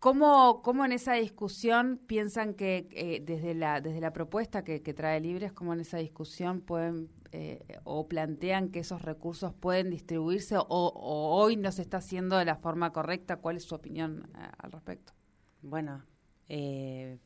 ¿Cómo, 0.00 0.62
¿Cómo, 0.62 0.84
en 0.84 0.92
esa 0.92 1.14
discusión 1.14 2.00
piensan 2.06 2.54
que 2.54 2.86
eh, 2.92 3.20
desde, 3.24 3.54
la, 3.54 3.80
desde 3.80 4.00
la 4.00 4.12
propuesta 4.12 4.62
que, 4.62 4.78
trae 4.80 5.20
Libres, 5.20 5.52
cómo 5.52 5.72
en 5.72 5.80
esa 5.80 5.98
discusión 5.98 6.60
pueden 6.60 7.10
eh, 7.32 7.80
o 7.82 8.06
plantean 8.06 8.68
que 8.68 8.78
esos 8.78 9.02
recursos 9.02 9.52
pueden 9.54 9.90
distribuirse 9.90 10.54
o, 10.56 10.92
hoy 11.34 11.56
no 11.56 11.72
se 11.72 11.82
está 11.82 11.96
haciendo 11.96 12.38
de 12.38 12.44
la 12.44 12.54
forma 12.54 12.92
correcta? 12.92 13.38
¿Cuál 13.38 13.56
es 13.56 13.64
su 13.64 13.74
opinión 13.74 14.30
eh, 14.36 14.46
al 14.58 14.70
respecto? 14.70 15.14
Bueno, 15.62 16.04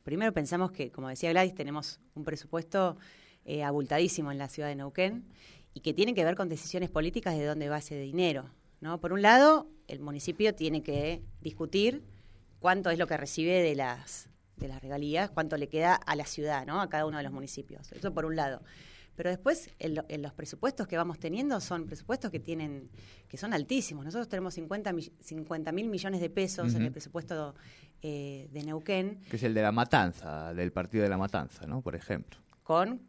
primero 0.02 0.32
pensamos 0.32 0.72
que, 0.72 0.90
como 0.90 1.08
decía 1.08 1.30
Gladys, 1.30 1.54
tenemos 1.54 2.00
un 2.14 2.24
presupuesto 2.24 2.96
abultadísimo 3.62 4.32
en 4.32 4.38
la 4.38 4.48
ciudad 4.48 4.68
de 4.68 4.76
Neuquén 4.76 5.26
y 5.74 5.80
que 5.80 5.92
tiene 5.92 6.14
que 6.14 6.24
ver 6.24 6.36
con 6.36 6.48
decisiones 6.48 6.88
políticas 6.88 7.36
de 7.36 7.44
dónde 7.44 7.68
va 7.68 7.78
ese 7.78 8.00
dinero. 8.00 8.50
¿no? 8.80 8.98
Por 8.98 9.12
un 9.12 9.20
lado, 9.20 9.68
el 9.86 10.00
municipio 10.00 10.54
tiene 10.54 10.82
que 10.82 11.22
discutir 11.42 12.02
cuánto 12.62 12.88
es 12.88 12.98
lo 12.98 13.06
que 13.06 13.18
recibe 13.18 13.60
de 13.60 13.74
las, 13.74 14.30
de 14.56 14.68
las 14.68 14.80
regalías, 14.80 15.30
cuánto 15.30 15.58
le 15.58 15.68
queda 15.68 15.94
a 15.94 16.16
la 16.16 16.24
ciudad, 16.24 16.64
¿no? 16.64 16.80
a 16.80 16.88
cada 16.88 17.04
uno 17.04 17.18
de 17.18 17.24
los 17.24 17.32
municipios. 17.32 17.92
Eso 17.92 18.14
por 18.14 18.24
un 18.24 18.36
lado. 18.36 18.62
Pero 19.14 19.28
después, 19.28 19.68
en, 19.78 20.22
los 20.22 20.32
presupuestos 20.32 20.88
que 20.88 20.96
vamos 20.96 21.18
teniendo, 21.18 21.60
son 21.60 21.84
presupuestos 21.84 22.30
que 22.30 22.40
tienen 22.40 22.88
que 23.28 23.36
son 23.36 23.52
altísimos. 23.52 24.06
Nosotros 24.06 24.28
tenemos 24.28 24.54
50 24.54 25.72
mil 25.72 25.88
millones 25.88 26.20
de 26.20 26.30
pesos 26.30 26.74
en 26.74 26.82
el 26.82 26.92
presupuesto 26.92 27.54
eh, 28.00 28.48
de 28.50 28.62
Neuquén. 28.62 29.20
Que 29.28 29.36
es 29.36 29.42
el 29.42 29.52
de 29.52 29.60
la 29.60 29.72
matanza, 29.72 30.54
del 30.54 30.72
partido 30.72 31.02
de 31.02 31.10
la 31.10 31.18
matanza, 31.18 31.66
¿no? 31.66 31.82
Por 31.82 31.94
ejemplo. 31.94 32.38
Con 32.62 33.02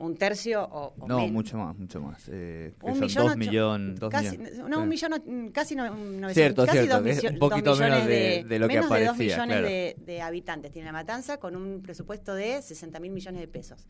un 0.00 0.16
tercio 0.16 0.62
o, 0.64 0.94
no 1.06 1.28
mucho 1.28 1.58
más 1.58 1.76
mucho 1.76 2.00
más 2.00 2.26
eh, 2.32 2.74
un 2.80 2.98
millón 2.98 3.26
dos 3.26 3.36
millones 3.36 4.00
casi 4.10 4.38
no 4.38 4.82
un 4.82 4.88
millón 4.88 5.50
casi 5.52 5.76
no, 5.76 6.30
cierto 6.30 6.64
casi 6.64 6.78
cierto 6.78 7.02
dos, 7.02 7.24
un 7.24 7.38
poquito 7.38 7.76
menos 7.76 8.06
de, 8.06 8.44
de, 8.48 8.58
lo 8.58 8.66
que 8.66 8.78
aparecía 8.78 8.98
de 8.98 9.06
dos 9.06 9.18
millones 9.18 9.62
de, 9.62 9.96
de, 9.98 10.22
habitantes. 10.22 10.72
Tiene 10.72 10.86
la 10.86 10.92
matanza 10.92 11.38
con 11.38 11.54
un 11.54 11.82
presupuesto 11.82 12.34
de 12.34 12.62
60 12.62 12.98
mil 12.98 13.12
millones 13.12 13.40
de 13.40 13.48
pesos. 13.48 13.86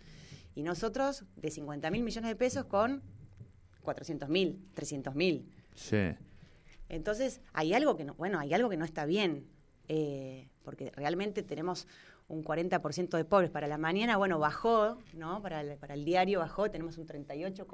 Y 0.56 0.62
nosotros 0.64 1.24
de 1.36 1.50
50 1.50 1.90
mil 1.90 2.02
millones 2.02 2.28
de 2.28 2.36
pesos 2.36 2.64
con 2.64 3.02
400 3.82 4.28
mil 4.28 4.58
300 4.74 5.14
mil. 5.14 5.48
Sí. 5.74 6.10
Entonces 6.88 7.40
hay 7.52 7.72
algo 7.72 7.96
que 7.96 8.04
no 8.04 8.14
bueno 8.14 8.40
hay 8.40 8.52
algo 8.52 8.68
que 8.68 8.76
no 8.76 8.84
está 8.84 9.06
bien 9.06 9.46
eh, 9.86 10.48
porque 10.64 10.90
realmente 10.96 11.44
tenemos 11.44 11.86
un 12.30 12.44
40% 12.44 13.16
de 13.16 13.24
pobres. 13.24 13.50
Para 13.50 13.66
la 13.66 13.76
mañana, 13.76 14.16
bueno, 14.16 14.38
bajó, 14.38 14.98
¿no? 15.14 15.42
Para 15.42 15.60
el, 15.60 15.76
para 15.76 15.94
el 15.94 16.04
diario 16.04 16.38
bajó, 16.38 16.70
tenemos 16.70 16.96
un 16.96 17.06
38, 17.06 17.66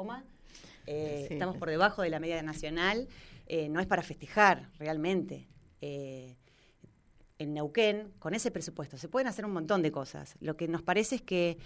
eh, 0.87 1.29
estamos 1.31 1.57
por 1.57 1.69
debajo 1.69 2.03
de 2.03 2.11
la 2.11 2.19
media 2.21 2.43
nacional, 2.43 3.07
eh, 3.47 3.69
no 3.69 3.81
es 3.81 3.87
para 3.87 4.03
festejar 4.03 4.71
realmente. 4.79 5.47
Eh, 5.81 6.37
en 7.39 7.53
Neuquén, 7.53 8.13
con 8.19 8.35
ese 8.35 8.51
presupuesto, 8.51 8.97
se 8.97 9.09
pueden 9.09 9.29
hacer 9.29 9.45
un 9.45 9.53
montón 9.53 9.83
de 9.83 9.93
cosas. 9.93 10.37
Lo 10.41 10.57
que 10.57 10.69
nos 10.69 10.83
parece 10.83 11.17
es 11.17 11.23
que, 11.23 11.59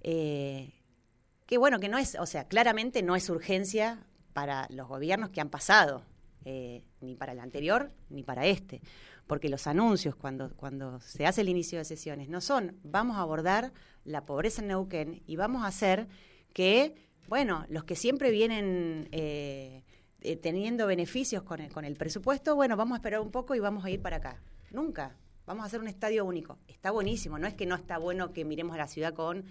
que 0.00 1.58
bueno, 1.58 1.80
que 1.80 1.88
no 1.88 1.98
es, 1.98 2.14
o 2.14 2.26
sea, 2.26 2.46
claramente 2.46 3.02
no 3.02 3.16
es 3.16 3.28
urgencia 3.28 4.06
para 4.32 4.68
los 4.70 4.86
gobiernos 4.86 5.30
que 5.30 5.40
han 5.40 5.50
pasado, 5.50 6.04
ni 6.44 7.16
para 7.16 7.32
el 7.32 7.40
anterior 7.40 7.90
ni 8.08 8.22
para 8.22 8.46
este 8.46 8.80
porque 9.26 9.48
los 9.48 9.66
anuncios 9.66 10.14
cuando, 10.14 10.54
cuando 10.56 11.00
se 11.00 11.26
hace 11.26 11.40
el 11.40 11.48
inicio 11.48 11.78
de 11.78 11.84
sesiones 11.84 12.28
no 12.28 12.40
son 12.40 12.78
vamos 12.82 13.16
a 13.16 13.20
abordar 13.20 13.72
la 14.04 14.24
pobreza 14.24 14.62
en 14.62 14.68
Neuquén 14.68 15.22
y 15.26 15.36
vamos 15.36 15.64
a 15.64 15.66
hacer 15.66 16.08
que, 16.52 16.94
bueno, 17.28 17.66
los 17.68 17.84
que 17.84 17.96
siempre 17.96 18.30
vienen 18.30 19.08
eh, 19.12 19.82
eh, 20.20 20.36
teniendo 20.36 20.86
beneficios 20.86 21.42
con 21.42 21.60
el, 21.60 21.72
con 21.72 21.84
el 21.84 21.96
presupuesto, 21.96 22.54
bueno, 22.54 22.76
vamos 22.76 22.96
a 22.96 22.98
esperar 22.98 23.20
un 23.20 23.30
poco 23.30 23.54
y 23.54 23.60
vamos 23.60 23.84
a 23.84 23.90
ir 23.90 24.00
para 24.00 24.16
acá. 24.16 24.40
Nunca. 24.70 25.16
Vamos 25.44 25.62
a 25.62 25.66
hacer 25.66 25.80
un 25.80 25.86
estadio 25.86 26.24
único. 26.24 26.58
Está 26.66 26.90
buenísimo, 26.90 27.38
no 27.38 27.46
es 27.46 27.54
que 27.54 27.66
no 27.66 27.76
está 27.76 27.98
bueno 27.98 28.32
que 28.32 28.44
miremos 28.44 28.74
a 28.74 28.78
la 28.78 28.88
ciudad 28.88 29.14
con 29.14 29.44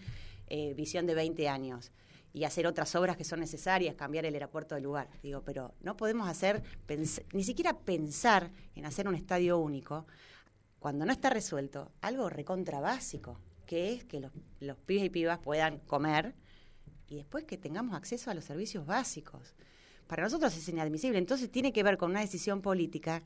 eh, 0.47 0.73
visión 0.73 1.05
de 1.05 1.15
20 1.15 1.47
años 1.47 1.91
y 2.35 2.43
hacer 2.43 2.67
otras 2.67 2.93
obras 2.95 3.15
que 3.15 3.23
son 3.23 3.39
necesarias, 3.39 3.95
cambiar 3.95 4.25
el 4.25 4.33
aeropuerto 4.33 4.75
de 4.75 4.81
lugar. 4.81 5.07
Digo, 5.23 5.41
pero 5.45 5.73
no 5.79 5.95
podemos 5.95 6.27
hacer, 6.27 6.63
ni 7.31 7.43
siquiera 7.45 7.79
pensar 7.79 8.51
en 8.75 8.85
hacer 8.85 9.07
un 9.07 9.15
estadio 9.15 9.57
único 9.57 10.05
cuando 10.77 11.05
no 11.05 11.13
está 11.13 11.29
resuelto 11.29 11.93
algo 12.01 12.29
recontra 12.29 12.81
básico, 12.81 13.39
que 13.65 13.93
es 13.93 14.03
que 14.03 14.19
los, 14.19 14.33
los 14.59 14.77
pibes 14.77 15.05
y 15.05 15.09
pibas 15.09 15.39
puedan 15.39 15.79
comer 15.79 16.35
y 17.07 17.15
después 17.15 17.45
que 17.45 17.57
tengamos 17.57 17.95
acceso 17.95 18.29
a 18.29 18.33
los 18.33 18.43
servicios 18.43 18.85
básicos. 18.85 19.55
Para 20.05 20.23
nosotros 20.23 20.55
es 20.57 20.67
inadmisible. 20.67 21.17
Entonces 21.17 21.49
tiene 21.49 21.71
que 21.71 21.83
ver 21.83 21.97
con 21.97 22.11
una 22.11 22.19
decisión 22.19 22.61
política 22.61 23.23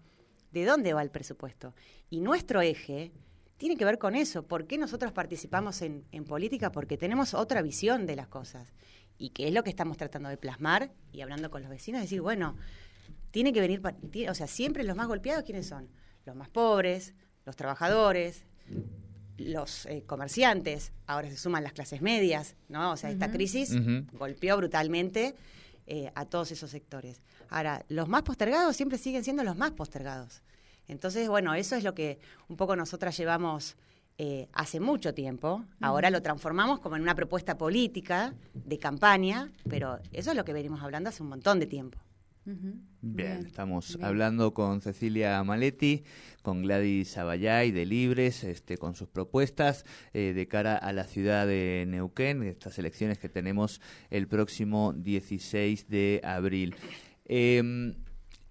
de 0.52 0.66
dónde 0.66 0.94
va 0.94 1.02
el 1.02 1.10
presupuesto. 1.10 1.74
Y 2.12 2.22
nuestro 2.22 2.62
eje 2.62 3.12
tiene 3.60 3.76
que 3.76 3.86
ver 3.86 4.00
con 4.00 4.16
eso. 4.16 4.44
¿Por 4.48 4.66
qué 4.66 4.78
nosotros 4.78 5.12
participamos 5.12 5.84
en, 5.84 6.06
en 6.12 6.24
política? 6.24 6.72
Porque 6.72 6.98
tenemos 6.98 7.34
otra 7.34 7.62
visión 7.62 8.08
de 8.08 8.16
las 8.16 8.28
cosas 8.28 8.74
y 9.18 9.30
que 9.32 9.50
es 9.50 9.54
lo 9.54 9.64
que 9.64 9.70
estamos 9.70 9.98
tratando 9.98 10.30
de 10.30 10.38
plasmar 10.38 10.92
y 11.12 11.22
hablando 11.22 11.52
con 11.52 11.62
los 11.62 11.70
vecinos, 11.70 12.02
decir, 12.02 12.22
bueno, 12.22 12.56
tiene 13.32 13.52
que 13.52 13.60
venir, 13.60 13.82
o 14.30 14.34
sea, 14.34 14.48
siempre 14.48 14.84
los 14.86 14.96
más 14.96 15.08
golpeados, 15.08 15.44
¿quiénes 15.44 15.68
son? 15.68 15.90
Los 16.26 16.38
más 16.38 16.50
pobres, 16.50 17.14
los 17.46 17.58
trabajadores, 17.58 18.46
los 19.38 19.86
eh, 19.88 20.04
comerciantes, 20.08 20.94
ahora 21.06 21.30
se 21.30 21.36
suman 21.36 21.64
las 21.64 21.74
clases 21.74 22.02
medias, 22.02 22.56
¿no? 22.70 22.94
O 22.94 22.98
sea, 22.98 23.12
esta 23.12 23.30
crisis 23.30 23.76
golpeó 24.14 24.56
brutalmente 24.56 25.36
eh, 25.86 26.12
a 26.16 26.26
todos 26.26 26.52
esos 26.52 26.72
sectores. 26.72 27.22
Ahora, 27.50 27.86
los 27.90 28.08
más 28.08 28.24
postergados 28.24 28.76
siempre 28.76 28.98
siguen 28.98 29.26
siendo 29.26 29.44
los 29.44 29.58
más 29.58 29.72
postergados. 29.72 30.42
Entonces, 30.90 31.30
bueno, 31.30 31.54
eso 31.54 31.76
es 31.76 31.84
lo 31.84 31.94
que 31.94 32.20
un 32.50 32.58
poco 32.58 32.76
nosotras 32.76 33.16
llevamos 33.16 33.78
eh, 34.18 34.50
hace 34.52 34.82
mucho 34.82 35.14
tiempo. 35.14 35.64
Ahora 35.80 36.10
lo 36.10 36.22
transformamos 36.22 36.80
como 36.82 36.98
en 36.98 37.04
una 37.04 37.16
propuesta 37.16 37.58
política 37.58 38.34
de 38.54 38.78
campaña, 38.78 39.50
pero 39.70 40.00
eso 40.12 40.32
es 40.32 40.36
lo 40.36 40.44
que 40.44 40.52
venimos 40.52 40.82
hablando 40.82 41.08
hace 41.08 41.24
un 41.24 41.30
montón 41.30 41.60
de 41.60 41.68
tiempo. 41.68 42.00
Bien, 43.02 43.46
estamos 43.46 43.98
hablando 44.02 44.56
con 44.56 44.82
Cecilia 44.82 45.44
Maletti, 45.44 46.04
con 46.42 46.64
Gladys 46.64 47.16
Abayay 47.18 47.70
de 47.72 47.86
Libres, 47.86 48.44
este, 48.44 48.78
con 48.78 48.96
sus 48.96 49.08
propuestas 49.08 49.86
eh, 50.14 50.34
de 50.34 50.48
cara 50.48 50.76
a 50.76 50.92
la 50.92 51.04
ciudad 51.04 51.46
de 51.46 51.86
Neuquén, 51.88 52.42
estas 52.44 52.80
elecciones 52.80 53.20
que 53.20 53.30
tenemos 53.30 53.82
el 54.10 54.28
próximo 54.28 54.94
16 54.94 55.88
de 55.90 56.22
abril. 56.24 56.76
Em, 57.26 57.94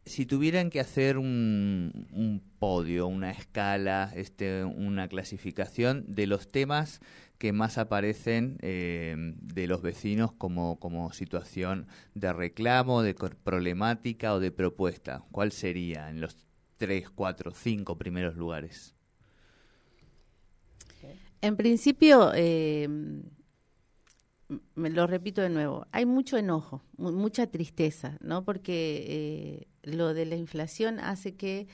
si 0.08 0.26
tuvieran 0.26 0.70
que 0.70 0.80
hacer 0.80 1.18
un, 1.18 2.42
podio, 2.58 3.06
una 3.06 3.30
escala, 3.30 4.12
este, 4.16 4.64
una 4.64 5.08
clasificación 5.08 6.04
de 6.08 6.26
los 6.26 6.48
temas 6.48 7.00
que 7.38 7.52
más 7.52 7.78
aparecen 7.78 8.58
eh, 8.62 9.14
de 9.16 9.66
los 9.68 9.80
vecinos 9.82 10.32
como, 10.32 11.12
situación 11.12 11.86
de 12.14 12.32
reclamo, 12.32 13.02
de 13.02 13.14
problemática 13.14 14.34
o 14.34 14.40
de 14.40 14.50
propuesta, 14.50 15.22
¿cuál 15.30 15.52
sería 15.52 16.10
en 16.10 16.20
los 16.20 16.36
tres, 16.76 17.10
cuatro, 17.10 17.52
cinco 17.52 17.96
primeros 17.96 18.36
lugares? 18.36 18.94
En 21.40 21.56
principio, 21.56 22.32
eh, 22.34 22.88
me 24.74 24.90
lo 24.90 25.06
repito 25.06 25.42
de 25.42 25.50
nuevo, 25.50 25.86
hay 25.92 26.06
mucho 26.06 26.38
enojo, 26.38 26.82
mucha 26.96 27.46
tristeza, 27.46 28.16
¿no? 28.20 28.44
Porque 28.44 29.04
eh, 29.08 29.68
lo 29.82 30.14
de 30.14 30.26
la 30.26 30.36
inflación 30.36 30.98
hace 31.00 31.34
que 31.34 31.66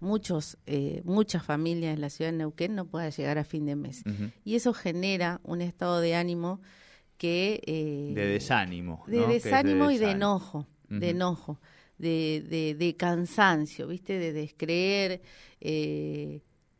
muchos, 0.00 0.58
eh, 0.66 1.00
muchas 1.04 1.44
familias 1.44 1.94
en 1.94 2.00
la 2.00 2.10
ciudad 2.10 2.30
de 2.30 2.38
Neuquén 2.38 2.74
no 2.74 2.86
puedan 2.86 3.10
llegar 3.10 3.38
a 3.38 3.44
fin 3.44 3.64
de 3.64 3.76
mes. 3.76 4.02
Y 4.44 4.56
eso 4.56 4.74
genera 4.74 5.40
un 5.42 5.62
estado 5.62 6.00
de 6.00 6.14
ánimo 6.14 6.60
que... 7.16 7.62
Eh, 7.66 8.12
de 8.14 8.26
desánimo. 8.26 9.04
De 9.06 9.26
desánimo 9.26 9.90
y 9.90 9.98
de 9.98 10.10
enojo, 10.10 10.66
de 10.88 11.10
enojo, 11.10 11.58
de, 11.96 12.44
de, 12.48 12.74
de, 12.74 12.96
cansancio, 12.96 13.88
¿viste? 13.88 14.18
De 14.18 14.32
descreer. 14.32 15.22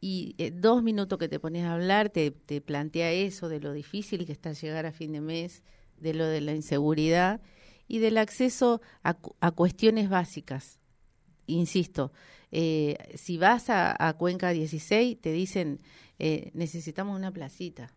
Y 0.00 0.34
eh, 0.38 0.52
dos 0.52 0.82
minutos 0.82 1.18
que 1.18 1.28
te 1.28 1.40
pones 1.40 1.64
a 1.64 1.74
hablar 1.74 2.10
te, 2.10 2.30
te, 2.30 2.60
plantea 2.60 3.10
eso 3.12 3.48
de 3.48 3.60
lo 3.60 3.72
difícil 3.72 4.26
que 4.26 4.32
está 4.32 4.52
llegar 4.52 4.86
a 4.86 4.92
fin 4.92 5.12
de 5.12 5.20
mes, 5.20 5.62
de 5.96 6.14
lo 6.14 6.26
de 6.26 6.40
la 6.40 6.54
inseguridad 6.54 7.40
y 7.88 7.98
del 7.98 8.18
acceso 8.18 8.80
a, 9.02 9.18
a 9.40 9.50
cuestiones 9.50 10.08
básicas. 10.08 10.78
Insisto, 11.46 12.12
eh, 12.52 12.96
si 13.16 13.38
vas 13.38 13.70
a, 13.70 13.96
a, 13.98 14.12
Cuenca 14.14 14.50
16, 14.50 15.20
te 15.20 15.32
dicen, 15.32 15.80
eh, 16.18 16.50
necesitamos 16.54 17.16
una 17.16 17.32
placita 17.32 17.94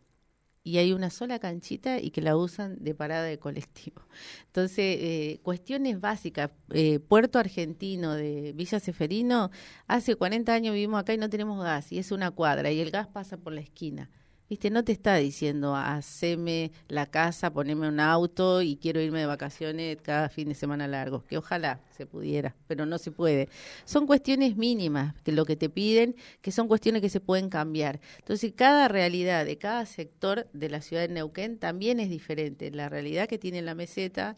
y 0.64 0.78
hay 0.78 0.94
una 0.94 1.10
sola 1.10 1.40
canchita 1.40 2.00
y 2.00 2.12
que 2.12 2.22
la 2.22 2.38
usan 2.38 2.78
de 2.84 2.94
parada 2.94 3.24
de 3.24 3.40
colectivo. 3.40 4.02
Entonces, 4.48 4.98
eh, 5.00 5.40
cuestiones 5.44 6.00
básicas. 6.00 6.52
Eh, 6.72 7.00
Puerto 7.00 7.40
Argentino 7.40 8.14
de 8.14 8.54
Villa 8.54 8.80
Seferino, 8.80 9.52
hace 9.88 10.16
40 10.16 10.54
años 10.54 10.74
vivimos 10.74 11.02
acá 11.02 11.14
y 11.14 11.18
no 11.18 11.30
tenemos 11.30 11.64
gas 11.64 11.92
y 11.92 12.00
es 12.00 12.12
una 12.12 12.32
cuadra 12.32 12.72
y 12.72 12.80
el 12.80 12.92
gas 12.92 13.08
pasa 13.08 13.38
por 13.38 13.54
la 13.54 13.62
esquina. 13.62 14.10
Viste, 14.52 14.70
no 14.70 14.84
te 14.84 14.92
está 14.92 15.16
diciendo, 15.16 15.78
haceme 15.78 16.74
la 16.90 17.06
casa, 17.06 17.54
poneme 17.54 17.88
un 17.88 18.02
auto 18.02 18.62
y 18.62 18.76
quiero 18.76 19.00
irme 19.00 19.22
de 19.22 19.26
vacaciones 19.26 19.98
cada 20.02 20.28
fin 20.28 20.50
de 20.50 20.56
semana 20.56 20.90
largo, 20.90 21.24
que 21.24 21.38
ojalá 21.38 21.80
se 21.96 22.06
pudiera, 22.06 22.54
pero 22.68 22.86
no 22.86 22.98
se 22.98 23.12
puede. 23.12 23.48
Son 23.86 24.06
cuestiones 24.06 24.58
mínimas 24.58 25.16
que 25.24 25.32
lo 25.32 25.46
que 25.46 25.56
te 25.56 25.70
piden, 25.70 26.18
que 26.42 26.52
son 26.52 26.68
cuestiones 26.68 27.02
que 27.02 27.08
se 27.08 27.22
pueden 27.22 27.48
cambiar. 27.48 28.02
Entonces, 28.20 28.52
cada 28.54 28.90
realidad 28.90 29.46
de 29.46 29.58
cada 29.58 29.86
sector 29.86 30.50
de 30.52 30.68
la 30.68 30.82
ciudad 30.82 31.04
de 31.04 31.14
Neuquén 31.14 31.58
también 31.58 32.02
es 32.02 32.10
diferente. 32.10 32.72
La 32.72 32.90
realidad 32.90 33.30
que 33.30 33.38
tiene 33.38 33.62
la 33.62 33.74
meseta 33.74 34.36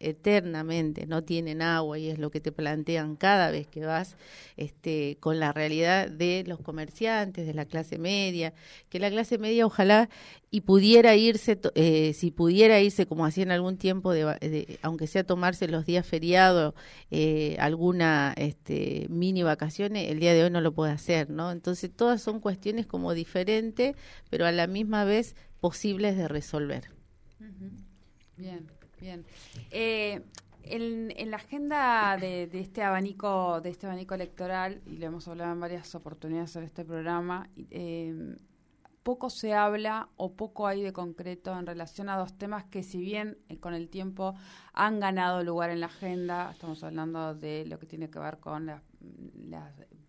eternamente, 0.00 1.06
no 1.06 1.24
tienen 1.24 1.62
agua 1.62 1.98
y 1.98 2.08
es 2.08 2.18
lo 2.18 2.30
que 2.30 2.40
te 2.40 2.52
plantean 2.52 3.16
cada 3.16 3.50
vez 3.50 3.66
que 3.66 3.84
vas 3.84 4.16
este, 4.56 5.16
con 5.20 5.40
la 5.40 5.52
realidad 5.52 6.08
de 6.08 6.44
los 6.46 6.60
comerciantes, 6.60 7.46
de 7.46 7.54
la 7.54 7.64
clase 7.64 7.98
media, 7.98 8.54
que 8.88 9.00
la 9.00 9.10
clase 9.10 9.38
media 9.38 9.66
ojalá 9.66 10.08
y 10.50 10.62
pudiera 10.62 11.16
irse, 11.16 11.58
eh, 11.74 12.12
si 12.14 12.30
pudiera 12.30 12.80
irse 12.80 13.06
como 13.06 13.26
hacía 13.26 13.42
en 13.42 13.50
algún 13.50 13.76
tiempo, 13.76 14.12
de, 14.12 14.78
aunque 14.82 15.06
sea 15.06 15.24
tomarse 15.24 15.68
los 15.68 15.84
días 15.84 16.06
feriados, 16.06 16.74
eh, 17.10 17.56
alguna 17.58 18.34
este, 18.36 19.06
mini 19.10 19.42
vacaciones, 19.42 20.10
el 20.10 20.20
día 20.20 20.32
de 20.32 20.44
hoy 20.44 20.50
no 20.50 20.60
lo 20.60 20.72
puede 20.72 20.92
hacer, 20.92 21.28
¿no? 21.30 21.50
Entonces 21.50 21.90
todas 21.94 22.22
son 22.22 22.40
cuestiones 22.40 22.86
como 22.86 23.14
diferentes, 23.14 23.96
pero 24.30 24.46
a 24.46 24.52
la 24.52 24.66
misma 24.66 25.04
vez 25.04 25.34
posibles 25.60 26.16
de 26.16 26.28
resolver. 26.28 26.90
Bien. 28.36 28.77
Bien. 29.00 29.24
Eh, 29.70 30.22
en, 30.62 31.30
la 31.30 31.36
agenda 31.36 32.16
de, 32.18 32.48
este 32.52 32.82
abanico 32.82 33.60
de 33.60 33.70
este 33.70 33.86
abanico 33.86 34.14
electoral 34.14 34.82
y 34.86 34.98
lo 34.98 35.06
hemos 35.06 35.26
hablado 35.28 35.52
en 35.52 35.60
varias 35.60 35.94
oportunidades 35.94 36.54
en 36.56 36.64
este 36.64 36.84
programa 36.84 37.48
eh, 37.70 38.36
poco 39.02 39.30
se 39.30 39.54
habla 39.54 40.10
o 40.16 40.34
poco 40.34 40.66
hay 40.66 40.82
de 40.82 40.92
concreto 40.92 41.58
en 41.58 41.66
relación 41.66 42.10
a 42.10 42.18
dos 42.18 42.36
temas 42.36 42.64
que 42.64 42.82
si 42.82 43.00
bien 43.00 43.38
eh, 43.48 43.58
con 43.58 43.72
el 43.72 43.88
tiempo 43.88 44.34
han 44.74 45.00
ganado 45.00 45.42
lugar 45.42 45.70
en 45.70 45.80
la 45.80 45.86
agenda 45.86 46.50
estamos 46.50 46.84
hablando 46.84 47.34
de 47.34 47.64
lo 47.66 47.78
que 47.78 47.86
tiene 47.86 48.10
que 48.10 48.18
ver 48.18 48.38
con 48.38 48.66
las 48.66 48.82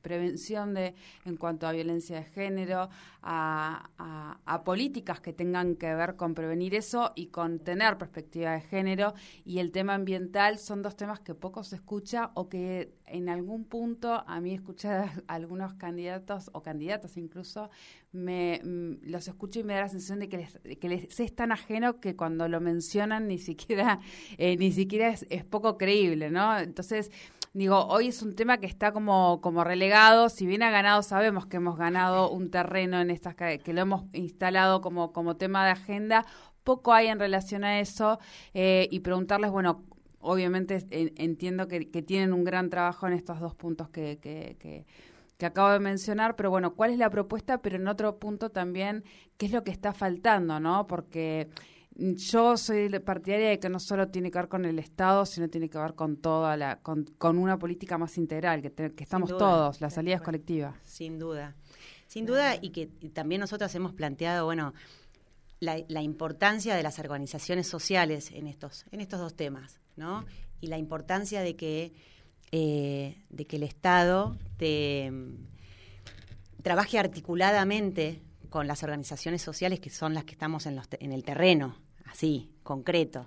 prevención 0.02 0.74
de 0.74 0.96
en 1.26 1.38
cuanto 1.38 1.68
a 1.68 1.72
violencia 1.72 2.18
de 2.18 2.26
género, 2.26 2.90
a, 3.22 4.62
políticas 4.66 5.20
que 5.20 5.34
tengan 5.34 5.76
que 5.76 5.94
ver 5.94 6.16
con 6.16 6.34
prevenir 6.34 6.76
eso 6.76 7.12
y 7.16 7.28
con 7.28 7.60
tener 7.60 7.98
perspectiva 7.98 8.52
de 8.52 8.62
género. 8.62 9.14
Y 9.46 9.60
el 9.60 9.72
tema 9.72 9.96
ambiental 9.96 10.60
son 10.60 10.82
dos 10.82 10.96
temas 10.96 11.20
que 11.20 11.34
poco 11.34 11.64
se 11.64 11.76
escucha 11.76 12.32
o 12.36 12.50
que 12.50 12.94
en 13.06 13.30
algún 13.30 13.66
punto 13.66 14.24
a 14.28 14.40
mí 14.40 14.54
escuchar 14.54 15.24
a 15.28 15.34
algunos 15.34 15.74
candidatos 15.74 16.50
o 16.54 16.62
candidatas 16.62 17.18
incluso 17.18 17.70
me 18.12 18.62
mm, 18.64 19.10
los 19.10 19.28
escucho 19.28 19.60
y 19.60 19.64
me 19.64 19.74
da 19.74 19.82
la 19.82 19.90
sensación 19.90 20.20
de 20.20 20.30
que 20.30 20.38
les, 20.38 20.60
que 20.80 20.90
les 20.90 21.20
es 21.20 21.36
tan 21.36 21.52
ajeno 21.52 22.00
que 22.00 22.16
cuando 22.16 22.48
lo 22.48 22.60
mencionan 22.60 23.28
ni 23.28 23.38
siquiera 23.38 24.00
eh, 24.38 24.58
ni 24.58 24.72
siquiera 24.72 25.10
es, 25.10 25.26
es 25.30 25.44
poco 25.44 25.78
creíble, 25.78 26.30
¿no? 26.30 26.58
Entonces 26.58 27.12
digo, 27.54 27.86
hoy 27.88 28.08
es 28.08 28.22
un 28.22 28.36
tema 28.36 28.60
que 28.60 28.68
está 28.68 28.92
como, 28.92 29.42
como 29.42 29.64
relegado, 29.64 30.30
si 30.30 30.46
bien 30.46 30.64
ha 30.64 30.72
ganado, 30.72 31.02
sabemos 31.02 31.46
que 31.46 31.58
hemos 31.58 31.78
ganado 31.78 32.30
un 32.30 32.52
terreno 32.52 33.00
en 33.00 33.10
estas 33.10 33.36
que 33.36 33.74
lo 33.74 33.82
hemos 33.82 34.04
instalado 34.14 34.82
como, 34.82 35.12
como 35.14 35.38
tema 35.38 35.66
de 35.66 35.72
agenda, 35.72 36.26
poco 36.64 36.94
hay 36.94 37.08
en 37.08 37.20
relación 37.20 37.64
a 37.64 37.80
eso 37.80 38.20
eh, 38.54 38.88
y 38.92 39.00
preguntarles, 39.00 39.52
bueno, 39.52 39.84
obviamente 40.20 40.86
entiendo 40.92 41.68
que, 41.68 41.86
tienen 41.86 42.34
un 42.34 42.44
gran 42.44 42.70
trabajo 42.70 43.08
en 43.08 43.14
estos 43.14 43.40
dos 43.40 43.56
puntos 43.56 43.90
que, 43.90 44.20
que, 44.20 44.58
que, 44.60 44.86
que, 45.38 45.46
acabo 45.46 45.70
de 45.70 45.80
mencionar, 45.80 46.36
pero 46.36 46.50
bueno, 46.50 46.76
¿cuál 46.76 46.92
es 46.92 46.98
la 46.98 47.10
propuesta? 47.10 47.62
Pero 47.62 47.78
en 47.78 47.88
otro 47.88 48.20
punto 48.20 48.52
también, 48.52 49.04
¿qué 49.38 49.48
es 49.48 49.52
lo 49.52 49.64
que 49.64 49.72
está 49.72 49.94
faltando? 49.94 50.60
¿no? 50.60 50.86
Porque 50.88 51.50
yo 52.00 52.56
soy 52.56 52.90
partidaria 53.00 53.50
de 53.50 53.60
que 53.60 53.70
no 53.70 53.80
solo 53.80 54.08
tiene 54.08 54.32
que 54.32 54.40
ver 54.40 54.48
con 54.48 54.66
el 54.66 54.80
Estado, 54.80 55.26
sino 55.26 55.50
tiene 55.50 55.70
que 55.70 55.78
ver 55.78 55.96
con 55.96 56.18
toda 56.18 56.56
la, 56.56 56.80
con, 56.80 57.06
una 57.38 57.60
política 57.60 57.98
más 57.98 58.18
integral, 58.18 58.62
que, 58.62 58.72
que 58.72 59.04
estamos 59.04 59.30
todos, 59.38 59.82
la 59.82 59.90
salida 59.90 60.16
es 60.16 60.22
colectiva. 60.22 60.76
Sin 60.84 61.20
duda, 61.20 61.56
sin 62.08 62.26
duda, 62.26 62.56
y 62.62 62.70
que 62.70 62.88
también 63.14 63.42
nosotros 63.42 63.74
hemos 63.76 63.94
planteado, 63.94 64.46
bueno, 64.46 64.74
la, 65.60 66.02
importancia 66.02 66.76
de 66.76 66.84
las 66.84 67.00
organizaciones 67.00 67.68
sociales 67.68 68.32
en 68.32 68.48
estos, 68.48 68.86
en 68.92 69.02
estos 69.02 69.20
dos 69.20 69.36
temas, 69.36 69.82
¿no? 69.98 70.26
Y 70.62 70.68
la 70.68 70.78
importancia 70.78 71.42
de 71.42 71.56
que, 71.56 71.94
eh, 72.52 73.22
de 73.30 73.46
que 73.46 73.58
el 73.58 73.64
Estado 73.64 74.38
te, 74.58 75.12
trabaje 76.62 76.98
articuladamente 76.98 78.22
con 78.50 78.68
las 78.68 78.84
organizaciones 78.84 79.42
sociales 79.42 79.80
que 79.80 79.90
son 79.90 80.14
las 80.14 80.24
que 80.24 80.32
estamos 80.32 80.66
en, 80.66 80.76
los, 80.76 80.88
en 81.00 81.12
el 81.12 81.24
terreno, 81.24 81.76
así, 82.10 82.50
concreto. 82.64 83.26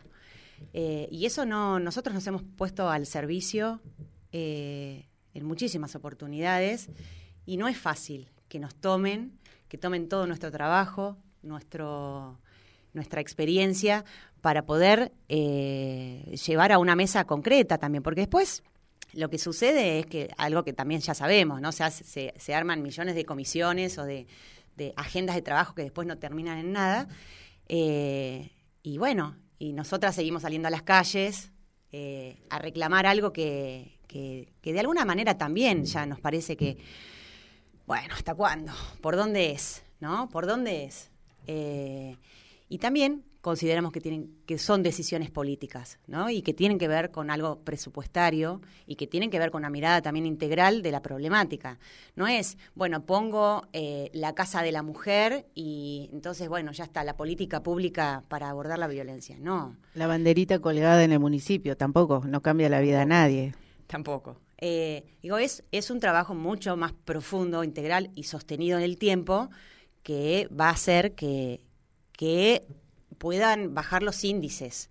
Eh, 0.73 1.09
y 1.11 1.27
eso 1.27 1.45
no, 1.45 1.79
nosotros 1.79 2.15
nos 2.15 2.27
hemos 2.27 2.43
puesto 2.43 2.89
al 2.89 3.07
servicio 3.07 3.81
eh, 4.33 5.07
en 5.35 5.45
muchísimas 5.45 5.95
oportunidades 5.95 6.89
y 7.47 7.57
no 7.57 7.69
es 7.69 7.77
fácil 7.77 8.31
que 8.49 8.59
nos 8.59 8.75
tomen, 8.75 9.39
que 9.69 9.79
tomen 9.79 10.09
todo 10.09 10.27
nuestro 10.27 10.51
trabajo, 10.51 11.17
nuestro, 11.43 12.39
nuestra 12.93 13.21
experiencia 13.21 14.05
para 14.41 14.65
poder 14.67 15.13
eh, 15.29 16.37
llevar 16.47 16.73
a 16.73 16.79
una 16.79 16.97
mesa 16.97 17.25
concreta 17.25 17.79
también, 17.79 18.03
porque 18.03 18.23
después 18.23 18.63
lo 19.15 19.29
que 19.31 19.39
sucede 19.39 20.01
es 20.01 20.07
que 20.07 20.31
algo 20.37 20.65
que 20.65 20.73
también 20.73 21.01
ya 21.01 21.15
sabemos, 21.15 21.61
¿no? 21.61 21.71
Se, 21.73 22.33
se, 22.37 22.55
arman 22.55 22.83
millones 22.83 23.15
de 23.15 23.25
comisiones 23.25 23.99
o 23.99 24.05
de, 24.05 24.27
de, 24.77 24.95
agendas 24.97 25.37
de 25.37 25.43
trabajo 25.43 25.75
que 25.75 25.83
después 25.83 26.07
no 26.07 26.19
terminan 26.19 26.59
en 26.59 26.73
nada. 26.73 27.09
Y 28.83 28.99
bueno, 28.99 29.37
y 29.59 29.73
nosotras 29.73 30.15
seguimos 30.15 30.43
saliendo 30.43 30.69
a 30.69 30.71
las 30.71 30.83
calles 30.83 31.53
eh, 31.93 32.37
a 32.51 32.59
reclamar 32.59 33.07
algo 33.07 33.33
que, 33.33 33.99
que, 34.09 34.73
de 34.73 34.81
alguna 34.81 35.05
manera 35.05 35.39
también 35.39 35.85
ya 35.85 36.05
nos 36.07 36.21
parece 36.21 36.57
que, 36.57 36.79
bueno, 37.87 38.15
¿hasta 38.15 38.35
cuándo? 38.35 38.73
¿Por 39.01 39.17
dónde 39.17 39.53
es? 39.53 39.83
¿No? 40.01 40.29
¿Por 40.29 40.47
dónde 40.47 40.85
es? 40.85 41.11
Eh, 41.47 42.17
y 42.69 42.79
también 42.79 43.25
consideramos 43.43 43.93
que 43.93 44.01
tienen 44.01 44.31
que 44.47 44.57
son 44.57 44.83
decisiones 44.83 45.31
políticas, 45.31 45.99
¿no? 46.07 46.31
Y 46.31 46.43
que 46.43 46.55
tienen 46.55 46.79
que 46.79 46.89
ver 46.89 47.11
con 47.11 47.29
algo 47.29 47.59
presupuestario 47.59 48.63
y 48.87 48.95
que 48.95 49.09
tienen 49.09 49.31
que 49.31 49.39
ver 49.39 49.51
con 49.51 49.61
una 49.61 49.69
mirada 49.69 50.01
también 50.01 50.27
integral 50.27 50.81
de 50.81 50.93
la 50.93 51.03
problemática. 51.03 51.79
No 52.15 52.29
es, 52.29 52.57
bueno, 52.75 53.05
pongo 53.05 53.67
eh, 53.73 54.11
la 54.15 54.35
casa 54.35 54.63
de 54.63 54.71
la 54.71 54.85
mujer 54.85 55.47
y 55.57 56.09
entonces, 56.13 56.49
bueno, 56.49 56.71
ya 56.71 56.85
está 56.85 57.03
la 57.03 57.17
política 57.17 57.65
pública 57.65 58.23
para 58.29 58.49
abordar 58.49 58.79
la 58.79 58.87
violencia. 58.87 59.37
No. 59.41 59.77
La 59.95 60.07
banderita 60.07 60.61
colgada 60.61 61.03
en 61.03 61.11
el 61.11 61.19
municipio 61.19 61.77
tampoco, 61.77 62.23
no 62.25 62.43
cambia 62.43 62.69
la 62.69 62.81
vida 62.81 63.03
a 63.03 63.07
nadie. 63.07 63.55
Tampoco. 63.89 64.37
Eh, 64.59 65.05
digo, 65.21 65.39
es, 65.39 65.65
es 65.73 65.91
un 65.91 65.99
trabajo 65.99 66.37
mucho 66.37 66.77
más 66.77 66.93
profundo, 66.93 67.65
integral 67.65 68.13
y 68.15 68.23
sostenido 68.23 68.79
en 68.79 68.85
el 68.85 68.97
tiempo 68.99 69.51
que 70.05 70.49
va 70.49 70.69
a 70.69 70.73
hacer 70.73 71.17
que, 71.17 71.61
que 72.13 72.65
puedan 73.23 73.73
bajar 73.73 74.03
los 74.03 74.25
índices. 74.25 74.91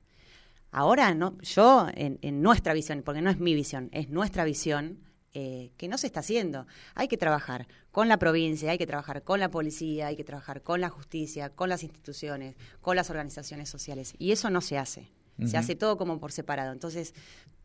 Ahora, 0.71 1.13
no, 1.13 1.37
yo, 1.41 1.87
en, 1.93 2.41
nuestra 2.41 2.73
visión, 2.73 3.01
porque 3.03 3.21
no 3.21 3.29
es 3.29 3.39
mi 3.39 3.53
visión, 3.53 3.89
es 3.91 4.07
nuestra 4.07 4.45
visión, 4.45 4.99
eh, 5.33 5.73
que 5.75 5.89
no 5.89 5.97
se 5.97 6.07
está 6.07 6.21
haciendo. 6.21 6.65
Hay 6.95 7.09
que 7.09 7.17
trabajar 7.17 7.67
con 7.91 8.07
la 8.07 8.15
provincia, 8.15 8.71
hay 8.71 8.77
que 8.77 8.87
trabajar 8.87 9.23
con 9.23 9.41
la 9.41 9.51
policía, 9.51 10.07
hay 10.07 10.15
que 10.15 10.23
trabajar 10.23 10.61
con 10.61 10.79
la 10.79 10.87
justicia, 10.87 11.49
con 11.49 11.67
las 11.67 11.83
instituciones, 11.83 12.55
con 12.79 12.95
las 12.95 13.09
organizaciones 13.09 13.67
sociales. 13.67 14.13
Y 14.17 14.31
eso 14.31 14.49
no 14.49 14.61
se 14.61 14.77
hace. 14.77 15.11
Se 15.45 15.57
hace 15.57 15.75
todo 15.75 15.97
como 15.97 16.17
por 16.17 16.31
separado. 16.31 16.71
Entonces, 16.71 17.13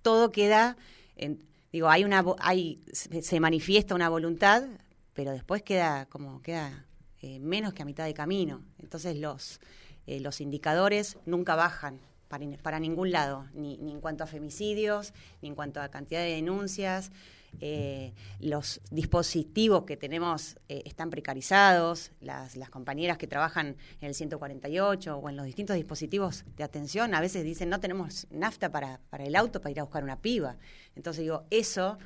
todo 0.02 0.32
queda, 0.32 0.76
en, 1.14 1.44
digo, 1.70 1.90
hay 1.90 2.02
una, 2.02 2.24
hay, 2.40 2.82
se 2.92 3.38
manifiesta 3.38 3.94
una 3.94 4.08
voluntad, 4.08 4.64
pero 5.12 5.30
después 5.30 5.62
queda 5.62 6.06
como, 6.06 6.42
queda 6.42 6.86
eh, 7.22 7.38
menos 7.38 7.72
que 7.72 7.82
a 7.82 7.84
mitad 7.84 8.04
de 8.04 8.14
camino. 8.14 8.64
Entonces, 8.78 9.16
los 9.16 9.60
eh, 10.06 10.20
los 10.20 10.40
indicadores 10.40 11.18
nunca 11.26 11.54
bajan 11.54 12.00
para, 12.28 12.80
ningún 12.80 13.10
lado, 13.12 13.46
ni, 13.54 13.74
en 13.74 14.00
cuanto 14.00 14.24
a 14.24 14.26
femicidios, 14.26 15.12
ni 15.42 15.48
en 15.48 15.54
cuanto 15.54 15.80
a 15.80 15.88
cantidad 15.88 16.20
de 16.20 16.34
denuncias. 16.34 17.12
Eh, 17.60 18.12
los 18.38 18.82
dispositivos 18.90 19.84
que 19.84 19.96
tenemos 19.96 20.58
eh, 20.68 20.82
están 20.84 21.08
precarizados, 21.08 22.12
las, 22.20 22.54
compañeras 22.68 23.16
que 23.16 23.26
trabajan 23.26 23.76
en 24.00 24.08
el 24.08 24.14
148 24.14 25.16
o 25.16 25.28
en 25.30 25.36
los 25.36 25.46
distintos 25.46 25.76
dispositivos 25.76 26.44
de 26.56 26.64
atención 26.64 27.14
a 27.14 27.20
veces 27.20 27.44
dicen 27.44 27.70
no 27.70 27.80
tenemos 27.80 28.26
nafta 28.30 28.70
para, 28.70 29.00
para 29.08 29.24
el 29.24 29.34
auto 29.36 29.62
para 29.62 29.70
ir 29.70 29.80
a 29.80 29.84
buscar 29.84 30.04
una 30.04 30.20
piba. 30.20 30.56
Entonces 30.96 31.22
digo, 31.22 31.44
eso 31.50 31.98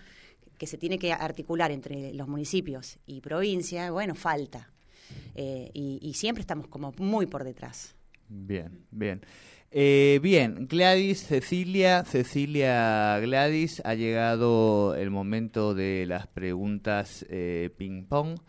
que 0.56 0.66
se 0.66 0.78
tiene 0.78 0.98
que 0.98 1.12
articular 1.12 1.72
entre 1.72 2.12
los 2.12 2.28
municipios 2.28 2.98
y 3.06 3.20
provincia, 3.22 3.90
bueno, 3.90 4.14
falta. 4.14 4.70
Eh, 5.34 5.70
y, 5.72 6.12
siempre 6.14 6.40
estamos 6.40 6.68
como 6.68 6.92
muy 6.98 7.26
por 7.26 7.44
detrás. 7.44 7.94
Bien, 8.28 8.84
bien. 8.90 9.22
Eh, 9.72 10.18
bien, 10.22 10.66
Gladys, 10.68 11.26
Cecilia, 11.26 12.04
Cecilia 12.04 13.18
Gladys, 13.20 13.80
ha 13.84 13.94
llegado 13.94 14.96
el 14.96 15.10
momento 15.10 15.74
de 15.74 16.06
las 16.06 16.26
preguntas 16.26 17.24
eh, 17.30 17.70
ping-pong 17.76 18.40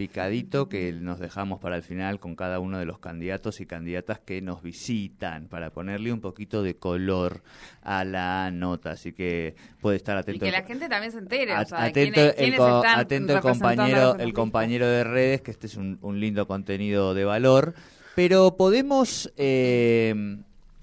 picadito 0.00 0.70
que 0.70 0.94
nos 0.94 1.18
dejamos 1.18 1.60
para 1.60 1.76
el 1.76 1.82
final 1.82 2.20
con 2.20 2.34
cada 2.34 2.58
uno 2.58 2.78
de 2.78 2.86
los 2.86 2.98
candidatos 3.00 3.60
y 3.60 3.66
candidatas 3.66 4.18
que 4.18 4.40
nos 4.40 4.62
visitan 4.62 5.46
para 5.46 5.74
ponerle 5.74 6.10
un 6.10 6.22
poquito 6.22 6.62
de 6.62 6.74
color 6.74 7.42
a 7.82 8.02
la 8.06 8.50
nota. 8.50 8.92
Así 8.92 9.12
que 9.12 9.56
puede 9.78 9.98
estar 9.98 10.16
atento. 10.16 10.42
Y 10.42 10.48
que 10.48 10.56
la 10.56 10.62
gente 10.62 10.88
también 10.88 11.12
se 11.12 11.18
entere. 11.18 11.52
atento, 11.52 12.18
el, 12.34 13.40
compañero, 13.42 14.16
el 14.18 14.32
compañero 14.32 14.86
de 14.86 15.04
redes, 15.04 15.42
que 15.42 15.50
este 15.50 15.66
es 15.66 15.76
un, 15.76 15.98
lindo 16.18 16.46
contenido 16.46 17.12
de 17.12 17.26
valor. 17.26 17.74
Pero 18.14 18.56
podemos 18.56 19.30
eh, 19.36 20.38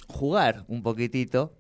jugar 0.10 0.63
un 0.67 0.84
poquitito 0.84 1.53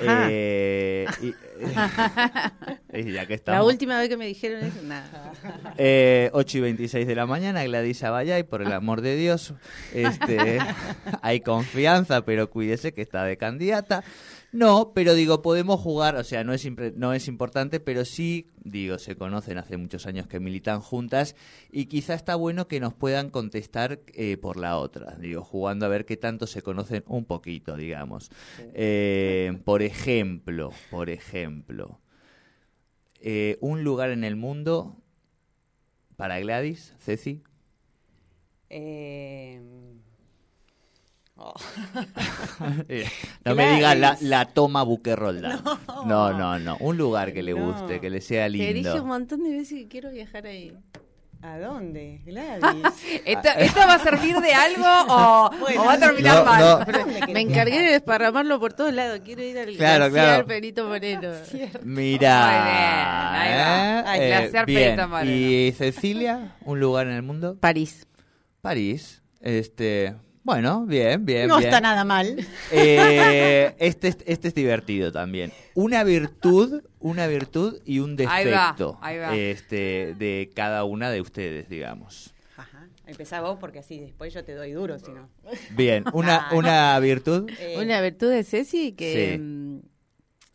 eh, 0.00 1.06
y, 2.92 3.12
ya 3.12 3.26
que 3.26 3.40
La 3.46 3.64
última 3.64 3.98
vez 3.98 4.08
que 4.08 4.16
me 4.16 4.26
dijeron 4.26 4.64
eso, 4.64 4.82
nada. 4.82 5.32
Eh, 5.78 6.30
8 6.32 6.58
y 6.58 6.60
26 6.60 7.06
de 7.06 7.14
la 7.14 7.26
mañana, 7.26 7.64
Gladys 7.64 8.02
Abayay, 8.02 8.42
por 8.42 8.62
el 8.62 8.72
amor 8.72 9.00
de 9.00 9.16
Dios, 9.16 9.54
este, 9.94 10.58
hay 11.22 11.40
confianza, 11.40 12.24
pero 12.24 12.50
cuídese 12.50 12.92
que 12.92 13.02
está 13.02 13.24
de 13.24 13.36
candidata. 13.36 14.04
No, 14.52 14.92
pero 14.94 15.14
digo, 15.14 15.42
podemos 15.42 15.80
jugar, 15.80 16.16
o 16.16 16.24
sea, 16.24 16.42
no 16.42 16.52
es, 16.52 16.66
no 16.96 17.12
es 17.12 17.28
importante, 17.28 17.78
pero 17.78 18.04
sí, 18.04 18.48
digo, 18.64 18.98
se 18.98 19.14
conocen 19.14 19.58
hace 19.58 19.76
muchos 19.76 20.06
años 20.06 20.26
que 20.26 20.40
militan 20.40 20.80
juntas 20.80 21.36
y 21.70 21.86
quizá 21.86 22.14
está 22.14 22.34
bueno 22.34 22.66
que 22.66 22.80
nos 22.80 22.92
puedan 22.92 23.30
contestar 23.30 24.00
eh, 24.14 24.36
por 24.36 24.56
la 24.56 24.78
otra, 24.78 25.16
digo, 25.20 25.44
jugando 25.44 25.86
a 25.86 25.88
ver 25.88 26.04
qué 26.04 26.16
tanto 26.16 26.48
se 26.48 26.62
conocen 26.62 27.04
un 27.06 27.26
poquito, 27.26 27.76
digamos. 27.76 28.30
Eh, 28.74 29.60
por 29.64 29.82
ejemplo, 29.82 30.72
por 30.90 31.10
ejemplo, 31.10 32.00
eh, 33.20 33.56
un 33.60 33.84
lugar 33.84 34.10
en 34.10 34.24
el 34.24 34.34
mundo 34.34 34.96
para 36.16 36.40
Gladys, 36.40 36.94
Ceci. 36.98 37.42
Eh 38.68 39.60
Oh. 41.42 41.54
Eh, 42.88 43.06
no 43.46 43.54
me 43.54 43.74
digas 43.74 43.98
la, 43.98 44.16
la 44.20 44.44
toma 44.44 44.82
Buquerolda. 44.82 45.62
No. 46.06 46.32
no, 46.32 46.58
no, 46.58 46.76
Un 46.80 46.96
lugar 46.98 47.32
que 47.32 47.42
le 47.42 47.54
No. 47.54 47.66
guste, 47.72 47.98
que 48.00 48.10
le 48.10 48.20
sea 48.20 48.44
Te 48.46 48.52
dije 48.52 48.68
un 48.70 48.74
lindo. 48.74 49.04
montón 49.06 49.42
de 49.42 49.50
veces 49.50 49.78
que 49.80 49.88
quiero 49.88 50.10
viajar 50.10 50.46
ahí. 50.46 50.72
¿A 51.42 51.58
dónde? 51.58 52.20
Gladys. 52.26 52.84
¿Esto, 53.24 53.48
¿Esto 53.56 53.80
va 53.80 53.94
a 53.94 53.98
servir 53.98 54.36
de 54.36 54.52
algo 54.52 54.84
o, 55.08 55.50
Bueno, 55.58 55.82
o 55.82 55.84
va 55.86 55.92
a 55.94 55.98
terminar 55.98 56.38
no, 56.40 56.44
mal? 56.44 56.60
no. 56.60 56.66
¿A 56.66 56.84
dónde 56.84 57.14
querés 57.14 57.28
Me 57.32 57.40
encargué 57.40 57.78
de 57.80 57.90
desparramarlo 57.92 58.60
por 58.60 58.74
todos 58.74 58.92
lados. 58.92 59.20
Quiero 59.24 59.42
ir 59.42 59.58
al 59.58 59.74
Claro, 59.76 60.10
glaciar 60.10 60.10
claro. 60.44 60.46
Benito 60.46 60.86
Moreno. 60.86 61.30
Mira. 61.82 61.82
Muy 61.82 62.18
bien, 62.18 62.30
ahí 62.32 63.52
va. 63.56 64.00
¿eh? 64.00 64.02
Ay, 64.06 64.20
Eh, 64.20 64.28
glaciar 64.28 64.66
bien. 64.66 64.82
Perito 64.96 65.08
Moreno. 65.08 65.30
¿Y 65.34 65.72
Cecilia? 65.72 66.56
¿Un 66.66 66.78
lugar 66.80 67.06
en 67.06 67.14
el 67.14 67.22
mundo? 67.22 67.56
París. 67.58 68.06
París. 68.60 69.22
Este. 69.40 70.14
Bueno, 70.42 70.86
bien, 70.86 71.26
bien, 71.26 71.48
No 71.48 71.58
bien. 71.58 71.68
está 71.68 71.80
nada 71.80 72.02
mal. 72.04 72.36
Eh, 72.72 73.74
este, 73.78 74.08
es- 74.08 74.18
este 74.26 74.48
es 74.48 74.54
divertido 74.54 75.12
también. 75.12 75.52
Una 75.74 76.02
virtud, 76.02 76.82
una 76.98 77.26
virtud 77.26 77.80
y 77.84 77.98
un 77.98 78.16
Ahí 78.26 78.46
va, 78.50 78.60
defecto 78.62 78.98
ahí 79.02 79.18
va. 79.18 79.36
este 79.36 80.14
de 80.18 80.50
cada 80.54 80.84
una 80.84 81.10
de 81.10 81.20
ustedes, 81.20 81.68
digamos. 81.68 82.32
Ajá. 82.56 82.88
Empezá 83.06 83.40
vos 83.42 83.58
porque 83.60 83.80
así 83.80 83.98
después 83.98 84.32
yo 84.32 84.42
te 84.44 84.54
doy 84.54 84.72
duro, 84.72 84.98
si 84.98 85.10
no. 85.10 85.28
Bien, 85.72 86.04
una, 86.14 86.48
una 86.52 86.98
virtud. 87.00 87.50
Eh, 87.58 87.76
Una 87.78 88.00
virtud 88.00 88.30
de 88.30 88.42
Ceci 88.44 88.92
que 88.92 89.32
Sí. 89.34 89.38
mm, 89.38 89.80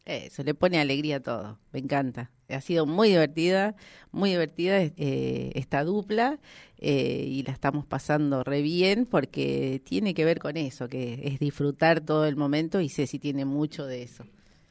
eso 0.06 0.44
le 0.44 0.54
pone 0.56 0.80
alegría 0.80 1.18
a 1.18 1.20
todo. 1.20 1.60
Me 1.72 1.80
encanta. 1.80 2.32
Ha 2.50 2.62
sido 2.62 2.86
muy 2.86 3.10
divertida, 3.10 3.76
muy 4.12 4.30
divertida 4.32 4.78
eh, 4.82 5.52
esta 5.56 5.84
dupla 5.84 6.40
eh, 6.88 7.26
y 7.28 7.42
la 7.44 7.52
estamos 7.52 7.86
pasando 7.86 8.44
re 8.44 8.62
bien 8.62 9.06
porque 9.08 9.82
tiene 9.84 10.14
que 10.14 10.24
ver 10.24 10.38
con 10.40 10.56
eso, 10.56 10.88
que 10.88 11.20
es 11.28 11.40
disfrutar 11.40 12.02
todo 12.02 12.26
el 12.28 12.36
momento 12.36 12.80
y 12.80 12.90
Ceci 12.90 13.18
tiene 13.18 13.44
mucho 13.44 13.86
de 13.88 14.04
eso. 14.04 14.24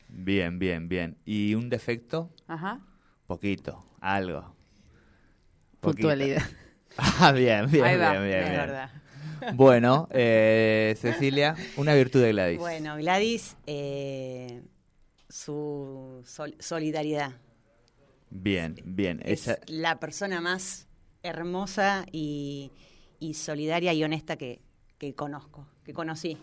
Bien, 0.08 0.58
bien, 0.60 0.88
bien. 0.88 1.16
¿Y 1.24 1.54
un 1.56 1.68
defecto? 1.68 2.30
Ajá. 2.46 2.80
Poquito, 3.26 3.84
algo. 4.00 4.54
Puntualidad. 5.80 6.42
Ah, 6.96 7.32
bien, 7.32 7.68
bien, 7.72 7.84
Ahí 7.84 7.96
va, 7.96 8.12
bien, 8.12 8.22
bien, 8.24 8.38
es 8.38 8.50
bien. 8.50 8.60
verdad. 8.60 8.90
Bueno, 9.54 10.06
eh, 10.12 10.94
Cecilia, 10.96 11.56
una 11.76 11.92
virtud 11.94 12.22
de 12.22 12.30
Gladys. 12.30 12.58
Bueno, 12.60 12.96
Gladys, 12.96 13.56
eh, 13.66 14.62
su 15.28 16.22
sol- 16.24 16.54
solidaridad. 16.60 17.32
Bien, 18.30 18.76
bien. 18.84 19.20
Es 19.24 19.48
Esa, 19.48 19.58
la 19.66 19.98
persona 19.98 20.40
más 20.40 20.83
hermosa 21.24 22.04
y, 22.12 22.70
y 23.18 23.34
solidaria 23.34 23.92
y 23.92 24.04
honesta 24.04 24.36
que, 24.36 24.60
que 24.98 25.14
conozco, 25.14 25.66
que 25.84 25.92
conocí. 25.92 26.36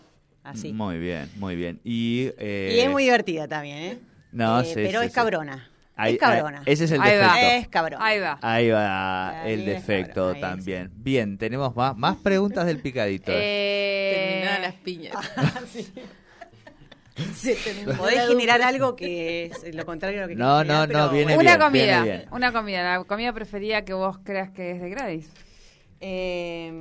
Así. 0.43 0.73
Muy 0.73 0.97
bien, 0.97 1.29
muy 1.35 1.55
bien. 1.55 1.79
Y, 1.83 2.31
eh, 2.39 2.73
Y 2.75 2.79
es 2.79 2.89
muy 2.89 3.03
divertida 3.03 3.47
también, 3.47 3.77
¿eh? 3.77 3.99
No, 4.31 4.59
Eh, 4.61 4.65
sí, 4.65 4.71
pero 4.73 5.01
sí, 5.01 5.05
es 5.07 5.13
cabrona. 5.13 5.69
ahí- 5.95 6.13
es 6.13 6.19
cabrona. 6.19 6.59
ahí- 6.59 6.73
ese 6.73 6.85
es 6.85 6.91
el 6.91 7.01
Ahí 7.01 7.17
va. 7.19 7.25
defecto. 7.35 7.47
Es 7.57 7.67
cabrona. 7.67 8.05
Ahí 8.05 8.19
va. 8.19 8.39
Ahí 8.41 8.69
va 8.71 9.41
Ahí 9.43 9.53
el 9.53 9.65
defecto 9.65 10.33
también. 10.35 10.89
Bien, 10.95 11.37
tenemos 11.37 11.75
más, 11.75 11.95
más 11.95 12.15
preguntas 12.17 12.65
del 12.65 12.79
picadito. 12.79 13.31
Eh, 13.35 14.39
Terminadas 14.41 14.61
las 14.61 14.73
piñas. 14.81 15.13
Sí. 15.71 15.87
Se 17.35 17.55
Podés 17.97 18.27
generar 18.27 18.61
algo 18.61 18.95
que 18.95 19.45
es 19.45 19.75
lo 19.75 19.85
contrario 19.85 20.19
a 20.19 20.21
lo 20.23 20.27
que 20.29 20.35
No, 20.35 20.63
no, 20.63 20.87
no, 20.87 21.09
viene 21.09 21.35
bueno. 21.35 21.41
una 21.41 21.57
bien, 21.57 21.59
comida, 21.59 22.01
viene 22.03 22.17
bien. 22.19 22.29
una 22.31 22.51
comida, 22.53 22.83
la 22.97 23.03
comida 23.03 23.33
preferida 23.33 23.83
que 23.83 23.93
vos 23.93 24.17
creas 24.23 24.49
que 24.51 24.71
es 24.71 24.81
de 24.81 24.89
Gladys. 24.89 25.29
Eh, 25.99 26.71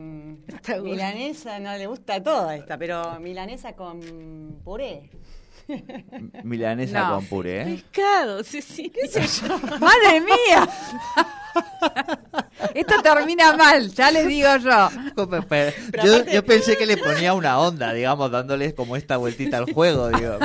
milanesa 0.83 1.59
no 1.59 1.77
le 1.77 1.87
gusta 1.87 2.23
toda 2.23 2.57
esta, 2.57 2.79
pero 2.79 3.21
milanesa 3.21 3.75
con 3.75 4.61
puré. 4.65 5.11
Milanesa 6.43 7.01
No. 7.09 7.15
con 7.17 7.27
puré. 7.27 7.65
Pescado, 7.65 8.43
Ceci. 8.43 8.91
¿Qué 8.91 9.07
sé 9.09 9.21
yo? 9.47 9.59
¡Madre 9.79 10.21
mía! 10.21 10.69
Esto 12.75 12.95
termina 13.03 13.57
mal, 13.57 13.89
ya 13.91 14.11
les 14.11 14.27
digo 14.29 14.49
yo. 14.59 14.89
Pero- 15.17 15.43
pero- 15.49 15.73
Pero 15.91 16.05
yo, 16.05 16.15
aparte- 16.17 16.33
yo 16.35 16.45
pensé 16.45 16.77
que 16.77 16.87
le 16.87 16.97
ponía 16.97 17.35
una 17.35 17.59
onda, 17.59 17.93
digamos, 17.93 18.31
dándoles 18.31 18.75
como 18.75 18.97
esta 18.97 19.17
vueltita 19.17 19.59
al 19.59 19.73
juego. 19.73 20.09
Digo. 20.11 20.39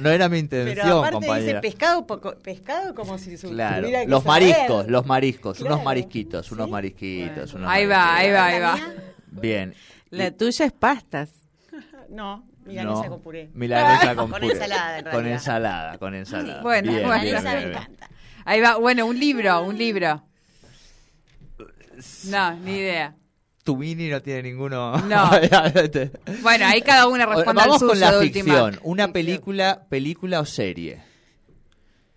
No 0.00 0.10
era 0.10 0.28
mi 0.28 0.42
Pero 0.42 0.62
intención, 0.70 1.00
dice 1.02 1.12
compañera. 1.12 1.60
pescado, 1.60 2.06
poco- 2.06 2.34
pescado 2.42 2.94
como 2.94 3.16
si 3.18 3.36
su- 3.36 3.50
Claro, 3.50 3.86
que 3.88 4.06
los 4.06 4.22
saber. 4.24 4.42
mariscos, 4.42 4.86
los 4.88 5.06
mariscos, 5.06 5.60
unos 5.60 5.82
marisquitos, 5.84 6.50
unos 6.52 6.66
¿Sí? 6.66 6.72
marisquitos. 6.72 7.54
unos 7.54 7.70
Ahí 7.70 7.86
va, 7.86 8.16
ahí 8.16 8.30
va, 8.32 8.46
ahí 8.46 8.60
va. 8.60 8.78
Bien. 9.30 9.74
La 10.10 10.30
tuya 10.30 10.66
es 10.66 10.72
pastas. 10.72 11.30
No, 12.10 12.44
milanesa 12.66 13.04
no, 13.04 13.08
con 13.08 13.22
puré. 13.22 13.50
Milanesa 13.54 14.14
con, 14.14 14.30
Con 14.30 14.40
puré. 14.40 14.52
ensalada, 14.52 14.98
en 14.98 15.04
Con 15.06 15.26
ensalada, 15.26 15.98
con 15.98 16.14
ensalada. 16.14 16.62
Bueno, 16.62 16.92
Bien, 16.92 17.06
bueno. 17.06 17.22
bien, 17.22 17.42
me 17.42 17.62
encanta. 17.62 18.10
Ahí 18.44 18.60
va, 18.60 18.76
bueno, 18.76 19.06
un 19.06 19.18
libro, 19.18 19.62
un 19.62 19.78
libro. 19.78 20.22
No, 22.28 22.54
ni 22.60 22.76
idea. 22.78 23.14
Tu 23.64 23.76
mini 23.76 24.08
no 24.08 24.20
tiene 24.20 24.42
ninguno. 24.42 24.96
No. 25.06 25.30
Bueno, 26.42 26.66
ahí 26.66 26.82
cada 26.82 27.06
una 27.06 27.26
responde 27.26 27.62
al 27.62 27.68
Vamos 27.68 27.78
suyo 27.78 27.90
con 27.92 28.00
la 28.00 28.10
de 28.12 28.18
última. 28.18 28.44
ficción. 28.44 28.80
Una 28.82 29.12
película, 29.12 29.86
película 29.88 30.40
o 30.40 30.44
serie. 30.44 31.00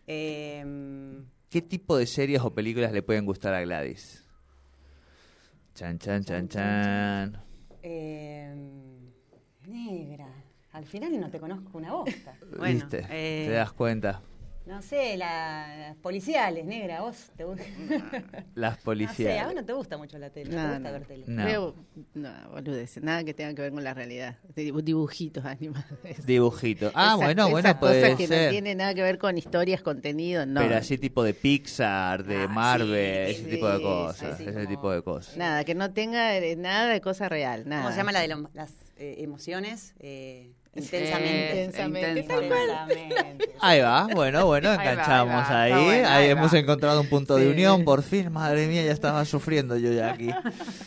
Eh, 0.07 0.63
¿Qué 1.49 1.61
tipo 1.61 1.97
de 1.97 2.05
series 2.07 2.41
o 2.41 2.53
películas 2.53 2.91
le 2.91 3.01
pueden 3.03 3.25
gustar 3.25 3.53
a 3.53 3.61
Gladys? 3.61 4.23
Chan, 5.75 5.99
chan, 5.99 6.23
chan, 6.23 6.47
chan. 6.47 7.41
eh, 7.83 8.53
negra. 9.67 10.27
Al 10.73 10.85
final 10.85 11.19
no 11.19 11.29
te 11.29 11.39
conozco 11.39 11.77
una 11.77 11.93
bosta. 11.93 12.35
Bueno, 12.57 12.79
¿Viste? 12.81 13.05
eh, 13.09 13.45
¿Te 13.47 13.53
das 13.53 13.71
cuenta? 13.73 14.21
No 14.65 14.81
sé, 14.81 15.15
la- 15.15 15.75
las 15.89 15.95
policiales, 15.97 16.65
negra, 16.65 17.01
vos 17.01 17.29
te 17.37 17.43
gusta. 17.43 17.63
Las 18.55 18.71
No 18.71 18.75
sé, 18.75 18.81
a 18.81 18.83
policiales. 18.83 19.45
vos 19.45 19.53
no 19.53 19.65
te 19.65 19.73
gusta 19.73 19.97
mucho 19.97 20.17
la 20.17 20.31
tele, 20.31 20.55
no, 20.55 20.57
No, 20.57 20.63
te 20.63 20.73
gusta 20.73 20.87
no. 20.89 20.91
ver 20.93 21.05
tele. 21.07 21.23
No. 21.27 21.45
Veo, 21.45 21.75
no, 22.15 22.33
boludeces, 22.51 23.03
nada 23.03 23.23
que 23.23 23.35
tenga 23.35 23.53
que 23.53 23.61
ver 23.61 23.71
con 23.71 23.83
la 23.83 23.93
realidad. 23.93 24.37
Dibu- 24.55 24.81
Dibujitos 24.81 25.45
animados. 25.45 25.85
Dibujitos. 26.25 26.91
Ah, 26.95 27.09
Esas- 27.13 27.17
bueno, 27.17 27.49
bueno, 27.51 27.79
puede 27.79 28.01
cosas 28.01 28.17
que 28.17 28.25
ser. 28.27 28.45
no 28.45 28.51
tienen 28.51 28.77
nada 28.79 28.95
que 28.95 29.03
ver 29.03 29.19
con 29.19 29.37
historias, 29.37 29.83
contenido, 29.83 30.47
no. 30.47 30.61
Pero 30.61 30.77
así 30.77 30.97
tipo 30.97 31.23
de 31.23 31.35
Pixar, 31.35 32.23
de 32.23 32.43
Ah, 32.43 32.47
Marvel, 32.47 33.35
sí, 33.35 33.41
ese 33.41 33.49
tipo 33.51 33.69
de 33.69 33.81
cosas. 33.83 34.39
ese 34.39 34.51
como- 34.51 34.67
tipo 34.67 34.91
de 34.91 35.01
cosas. 35.03 35.37
Nada, 35.37 35.63
que 35.63 35.75
no 35.75 35.93
tenga 35.93 36.35
eh, 36.37 36.55
nada 36.55 36.87
de 36.91 37.01
cosa 37.01 37.29
real, 37.29 37.69
nada. 37.69 37.83
¿Cómo 37.83 37.91
se 37.91 37.97
llama 37.97 38.11
la 38.13 38.21
de 38.21 38.29
lo- 38.29 38.49
las 38.55 38.71
eh, 38.97 39.17
emociones? 39.19 39.93
Eh, 39.99 40.53
intensamente. 40.75 41.71
Cual. 42.27 42.43
Intensamente. 42.45 43.55
Ahí 43.61 43.79
va, 43.81 44.07
bueno, 44.13 44.45
bueno, 44.45 44.73
enganchamos 44.73 45.49
ahí 45.49 45.71
va, 46.01 46.15
ahí. 46.15 46.29
hemos 46.29 46.53
encontrado 46.53 47.01
un 47.01 47.07
punto 47.09 47.37
de 47.37 47.49
unión, 47.49 47.83
por 47.85 48.03
fin. 48.03 48.31
Madre 48.31 48.67
mía, 48.67 48.83
ya 48.83 48.91
estaba 48.91 49.23
sufriendo 49.25 49.77
yo 49.77 49.91
ya 49.91 50.11
aquí. 50.11 50.29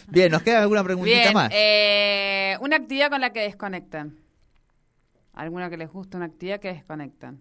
Bien, 0.09 0.31
¿nos 0.31 0.43
queda 0.43 0.63
alguna 0.63 0.85
preguntita 0.85 1.21
Bien, 1.21 1.35
más? 1.35 1.51
eh, 1.53 2.57
una 2.61 2.77
actividad 2.77 3.11
con 3.11 3.21
la 3.21 3.31
que 3.33 3.41
desconectan. 3.41 4.17
¿Alguna 5.33 5.71
que 5.71 5.77
les 5.77 5.91
guste 5.91 6.17
una 6.17 6.27
actividad 6.27 6.61
que 6.61 6.69
desconectan? 6.73 7.41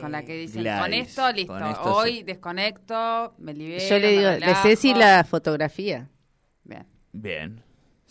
con 0.00 0.12
la 0.12 0.22
que 0.22 0.34
dicen, 0.34 0.64
con 0.80 0.94
esto, 0.94 1.30
listo, 1.30 1.52
con 1.52 1.62
esto 1.66 1.94
hoy 1.94 2.16
sí. 2.16 2.22
desconecto, 2.22 3.34
me 3.36 3.52
libero, 3.52 3.84
Yo 3.86 3.98
le 3.98 4.08
digo, 4.12 4.30
de. 4.30 4.54
Ceci 4.62 4.94
la 4.94 5.24
fotografía. 5.24 6.08
Bien, 6.62 6.86
Bien. 7.12 7.62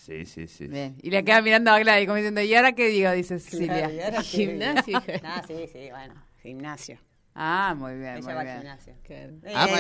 Sí, 0.05 0.25
sí, 0.25 0.47
sí. 0.47 0.67
bien. 0.67 0.95
Y 1.01 1.09
le 1.11 1.23
queda 1.23 1.41
mirando 1.41 1.71
a 1.71 1.79
Gladys 1.79 2.05
como 2.07 2.17
diciendo, 2.17 2.41
¿y 2.41 2.53
ahora 2.55 2.73
qué 2.73 2.87
digo? 2.89 3.09
Dice 3.11 3.39
Cecilia. 3.39 3.73
Claro, 3.89 3.93
y 3.93 3.99
ahora 4.01 4.17
qué- 4.17 4.23
Gimnasio. 4.23 5.01
Ah, 5.23 5.41
sí, 5.47 5.55
sí, 5.71 5.87
bueno, 5.91 6.13
gimnasio. 6.41 6.97
Ah, 7.35 7.73
muy 7.75 7.93
bien, 7.97 8.17
Ella 8.17 8.21
muy 8.25 8.33
va 8.33 8.39
al 8.41 8.45
bien. 8.45 8.57
gimnasio. 8.57 8.93
Eh, 9.09 9.31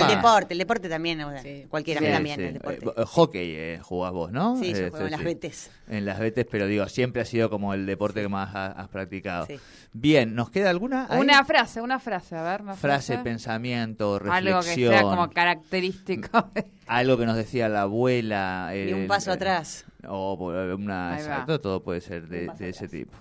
el 0.01 0.07
deporte, 0.07 0.53
el 0.53 0.57
deporte 0.57 0.89
también, 0.89 1.21
o 1.21 1.29
sea, 1.29 1.41
Sí. 1.43 1.65
cualquiera 1.69 1.99
Sí, 1.99 2.07
también, 2.07 2.35
sí. 2.39 2.41
el 2.45 2.53
deporte. 2.53 2.83
Eh, 2.97 3.03
hockey 3.05 3.55
eh, 3.55 3.79
jugás 3.83 4.11
vos, 4.11 4.31
¿no? 4.31 4.55
Sí, 4.57 4.71
yo 4.71 4.77
Eh, 4.77 4.89
juego 4.89 5.05
en 5.05 5.11
las 5.11 5.19
sí. 5.19 5.25
betes. 5.25 5.71
En 5.87 6.05
las 6.05 6.17
betes, 6.19 6.47
pero 6.49 6.65
digo, 6.65 6.87
siempre 6.87 7.21
ha 7.21 7.25
sido 7.25 7.51
como 7.51 7.75
el 7.75 7.85
deporte 7.85 8.21
que 8.23 8.27
más 8.29 8.55
ha- 8.55 8.71
has 8.71 8.87
practicado. 8.87 9.45
Sí. 9.45 9.59
Bien, 9.91 10.33
¿nos 10.33 10.49
queda 10.49 10.71
alguna? 10.71 11.05
ahí? 11.11 11.19
Una 11.19 11.45
frase, 11.45 11.79
una 11.81 11.99
frase, 11.99 12.35
a 12.35 12.41
ver, 12.41 12.61
una 12.63 12.73
frase, 12.75 13.13
frase. 13.13 13.23
pensamiento, 13.23 14.15
Algo 14.15 14.59
reflexión. 14.61 14.91
que 14.93 14.97
sea 14.97 15.01
como 15.03 15.29
característico. 15.29 16.29
algo 16.87 17.17
que 17.19 17.25
nos 17.27 17.35
decía 17.35 17.69
la 17.69 17.81
abuela. 17.81 18.71
Y 18.73 18.79
el- 18.79 18.93
un 18.95 19.07
paso 19.07 19.29
el- 19.31 19.35
atrás. 19.35 19.85
O 20.07 20.37
por- 20.37 20.55
una, 20.55 21.15
exacto, 21.17 21.59
todo 21.61 21.83
puede 21.83 22.01
ser 22.01 22.27
de, 22.27 22.51
ese 22.69 22.87
tipo. 22.87 23.13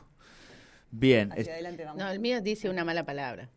Bien, 0.90 1.30
es- 1.32 1.40
Hacia 1.42 1.54
adelante 1.54 1.84
vamos. 1.84 2.02
No, 2.02 2.10
el 2.10 2.18
mío 2.20 2.40
dice 2.40 2.68
una 2.68 2.84
mala 2.84 3.04
palabra. 3.04 3.48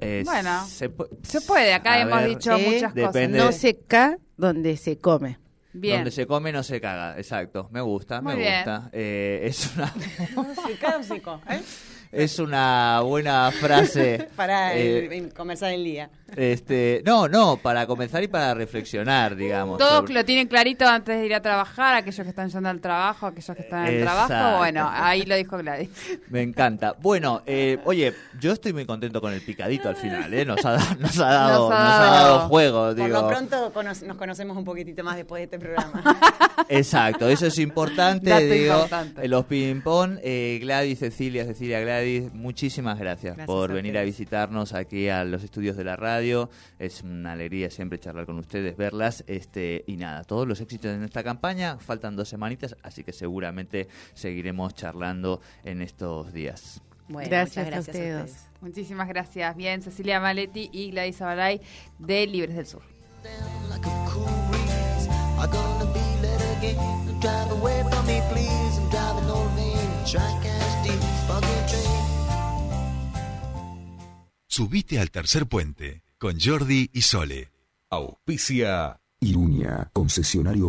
es- 0.00 0.24
Bueno, 0.26 0.64
se, 0.66 0.90
pu- 0.94 1.08
Se 1.22 1.40
puede, 1.40 1.72
acá 1.72 2.00
hemos 2.00 2.18
ver, 2.20 2.28
dicho 2.28 2.58
muchas 2.58 2.94
depende. 2.94 3.38
No 3.38 3.46
cosas. 3.46 3.60
se 3.60 3.78
ca 3.78 4.18
donde 4.36 4.76
se 4.76 4.98
come. 4.98 5.38
Bien. 5.72 5.96
Donde 5.98 6.10
se 6.10 6.26
come 6.26 6.52
no 6.52 6.62
se 6.62 6.80
caga, 6.80 7.18
exacto. 7.18 7.68
Me 7.70 7.80
gusta, 7.82 8.20
Muy 8.22 8.34
me 8.34 8.40
bien. 8.40 8.54
gusta. 8.56 8.88
Eh, 8.92 9.40
es 9.44 9.74
una 9.76 9.92
¿eh? 11.50 11.60
es 12.12 12.38
una 12.38 13.00
buena 13.02 13.50
frase. 13.52 14.28
Para 14.36 14.74
Eh, 14.74 15.06
el- 15.06 15.12
el 15.72 15.84
día. 15.84 16.10
Este, 16.34 17.02
no, 17.06 17.28
no, 17.28 17.56
para 17.56 17.86
comenzar 17.86 18.22
y 18.22 18.28
para 18.28 18.52
reflexionar, 18.52 19.36
digamos. 19.36 19.78
Todos 19.78 20.10
lo 20.10 20.24
tienen 20.24 20.48
clarito 20.48 20.86
antes 20.86 21.18
de 21.18 21.24
ir 21.24 21.34
a 21.34 21.40
trabajar, 21.40 21.94
aquellos 21.94 22.24
que 22.24 22.30
están 22.30 22.48
yendo 22.50 22.68
al 22.68 22.80
trabajo, 22.80 23.26
aquellos 23.26 23.56
que 23.56 23.62
están 23.62 23.86
en 23.86 23.94
el 23.94 24.02
trabajo, 24.02 24.58
bueno, 24.58 24.88
ahí 24.92 25.24
lo 25.24 25.36
dijo 25.36 25.56
Gladys. 25.56 25.88
Me 26.28 26.42
encanta. 26.42 26.96
Bueno, 27.00 27.42
eh, 27.46 27.78
oye, 27.84 28.12
yo 28.40 28.52
estoy 28.52 28.72
muy 28.72 28.84
contento 28.84 29.20
con 29.20 29.32
el 29.32 29.40
picadito 29.40 29.88
al 29.88 29.96
final, 29.96 30.34
¿eh? 30.34 30.44
Nos 30.44 30.64
ha, 30.64 30.76
nos 30.98 31.18
ha 31.20 31.30
dado, 31.30 31.70
nos 31.70 31.78
ha 31.78 31.98
dado, 32.00 32.48
juego, 32.48 32.94
Por 32.96 33.08
lo 33.08 33.28
pronto 33.28 33.72
nos 34.04 34.16
conocemos 34.16 34.56
un 34.56 34.64
poquitito 34.64 35.04
más 35.04 35.16
después 35.16 35.40
de 35.40 35.44
este 35.44 35.58
programa. 35.60 36.02
Exacto, 36.68 37.28
eso 37.28 37.46
es 37.46 37.58
importante, 37.58 38.36
digo. 38.46 38.86
Los 39.24 39.44
ping-pong, 39.44 40.18
eh, 40.22 40.58
Gladys, 40.60 40.98
Cecilia, 40.98 41.44
Cecilia 41.44 41.80
Gladys, 41.80 42.32
muchísimas 42.32 42.98
gracias, 42.98 43.36
por 43.46 43.72
venir 43.72 43.96
a 43.96 44.02
visitarnos 44.02 44.72
aquí 44.72 45.08
a 45.08 45.22
los 45.22 45.44
estudios 45.44 45.76
de 45.76 45.84
la 45.84 45.94
radio. 45.94 46.15
Es 46.78 47.02
una 47.02 47.32
alegría 47.32 47.70
siempre 47.70 47.98
charlar 47.98 48.26
con 48.26 48.38
ustedes, 48.38 48.76
verlas. 48.76 49.24
Este, 49.26 49.84
y 49.86 49.96
nada, 49.96 50.24
todos 50.24 50.46
los 50.46 50.60
éxitos 50.60 50.92
en 50.92 51.02
esta 51.02 51.22
campaña. 51.22 51.78
Faltan 51.78 52.16
dos 52.16 52.28
semanitas, 52.28 52.76
así 52.82 53.04
que 53.04 53.12
seguramente 53.12 53.88
seguiremos 54.14 54.74
charlando 54.74 55.40
en 55.64 55.82
estos 55.82 56.32
días. 56.32 56.82
gracias, 57.08 57.72
a, 57.72 57.80
ustedes. 57.80 58.48
Muchísimas 58.60 59.08
gracias. 59.08 59.56
Bien, 59.56 59.82
Cecilia 59.82 60.20
Maletti 60.20 60.70
y 60.72 60.90
Gladys 60.90 61.22
Abalay 61.22 61.60
de 61.98 62.26
Libres 62.26 62.56
del 62.56 62.66
Sur. 62.66 62.82
Subite 74.48 74.98
al 74.98 75.10
tercer 75.10 75.46
puente 75.46 76.05
con 76.26 76.40
Jordi 76.40 76.90
y 76.92 77.02
Sole. 77.02 77.52
Auspicia 77.88 78.98
Irunia, 79.20 79.88
concesionario 79.92 80.64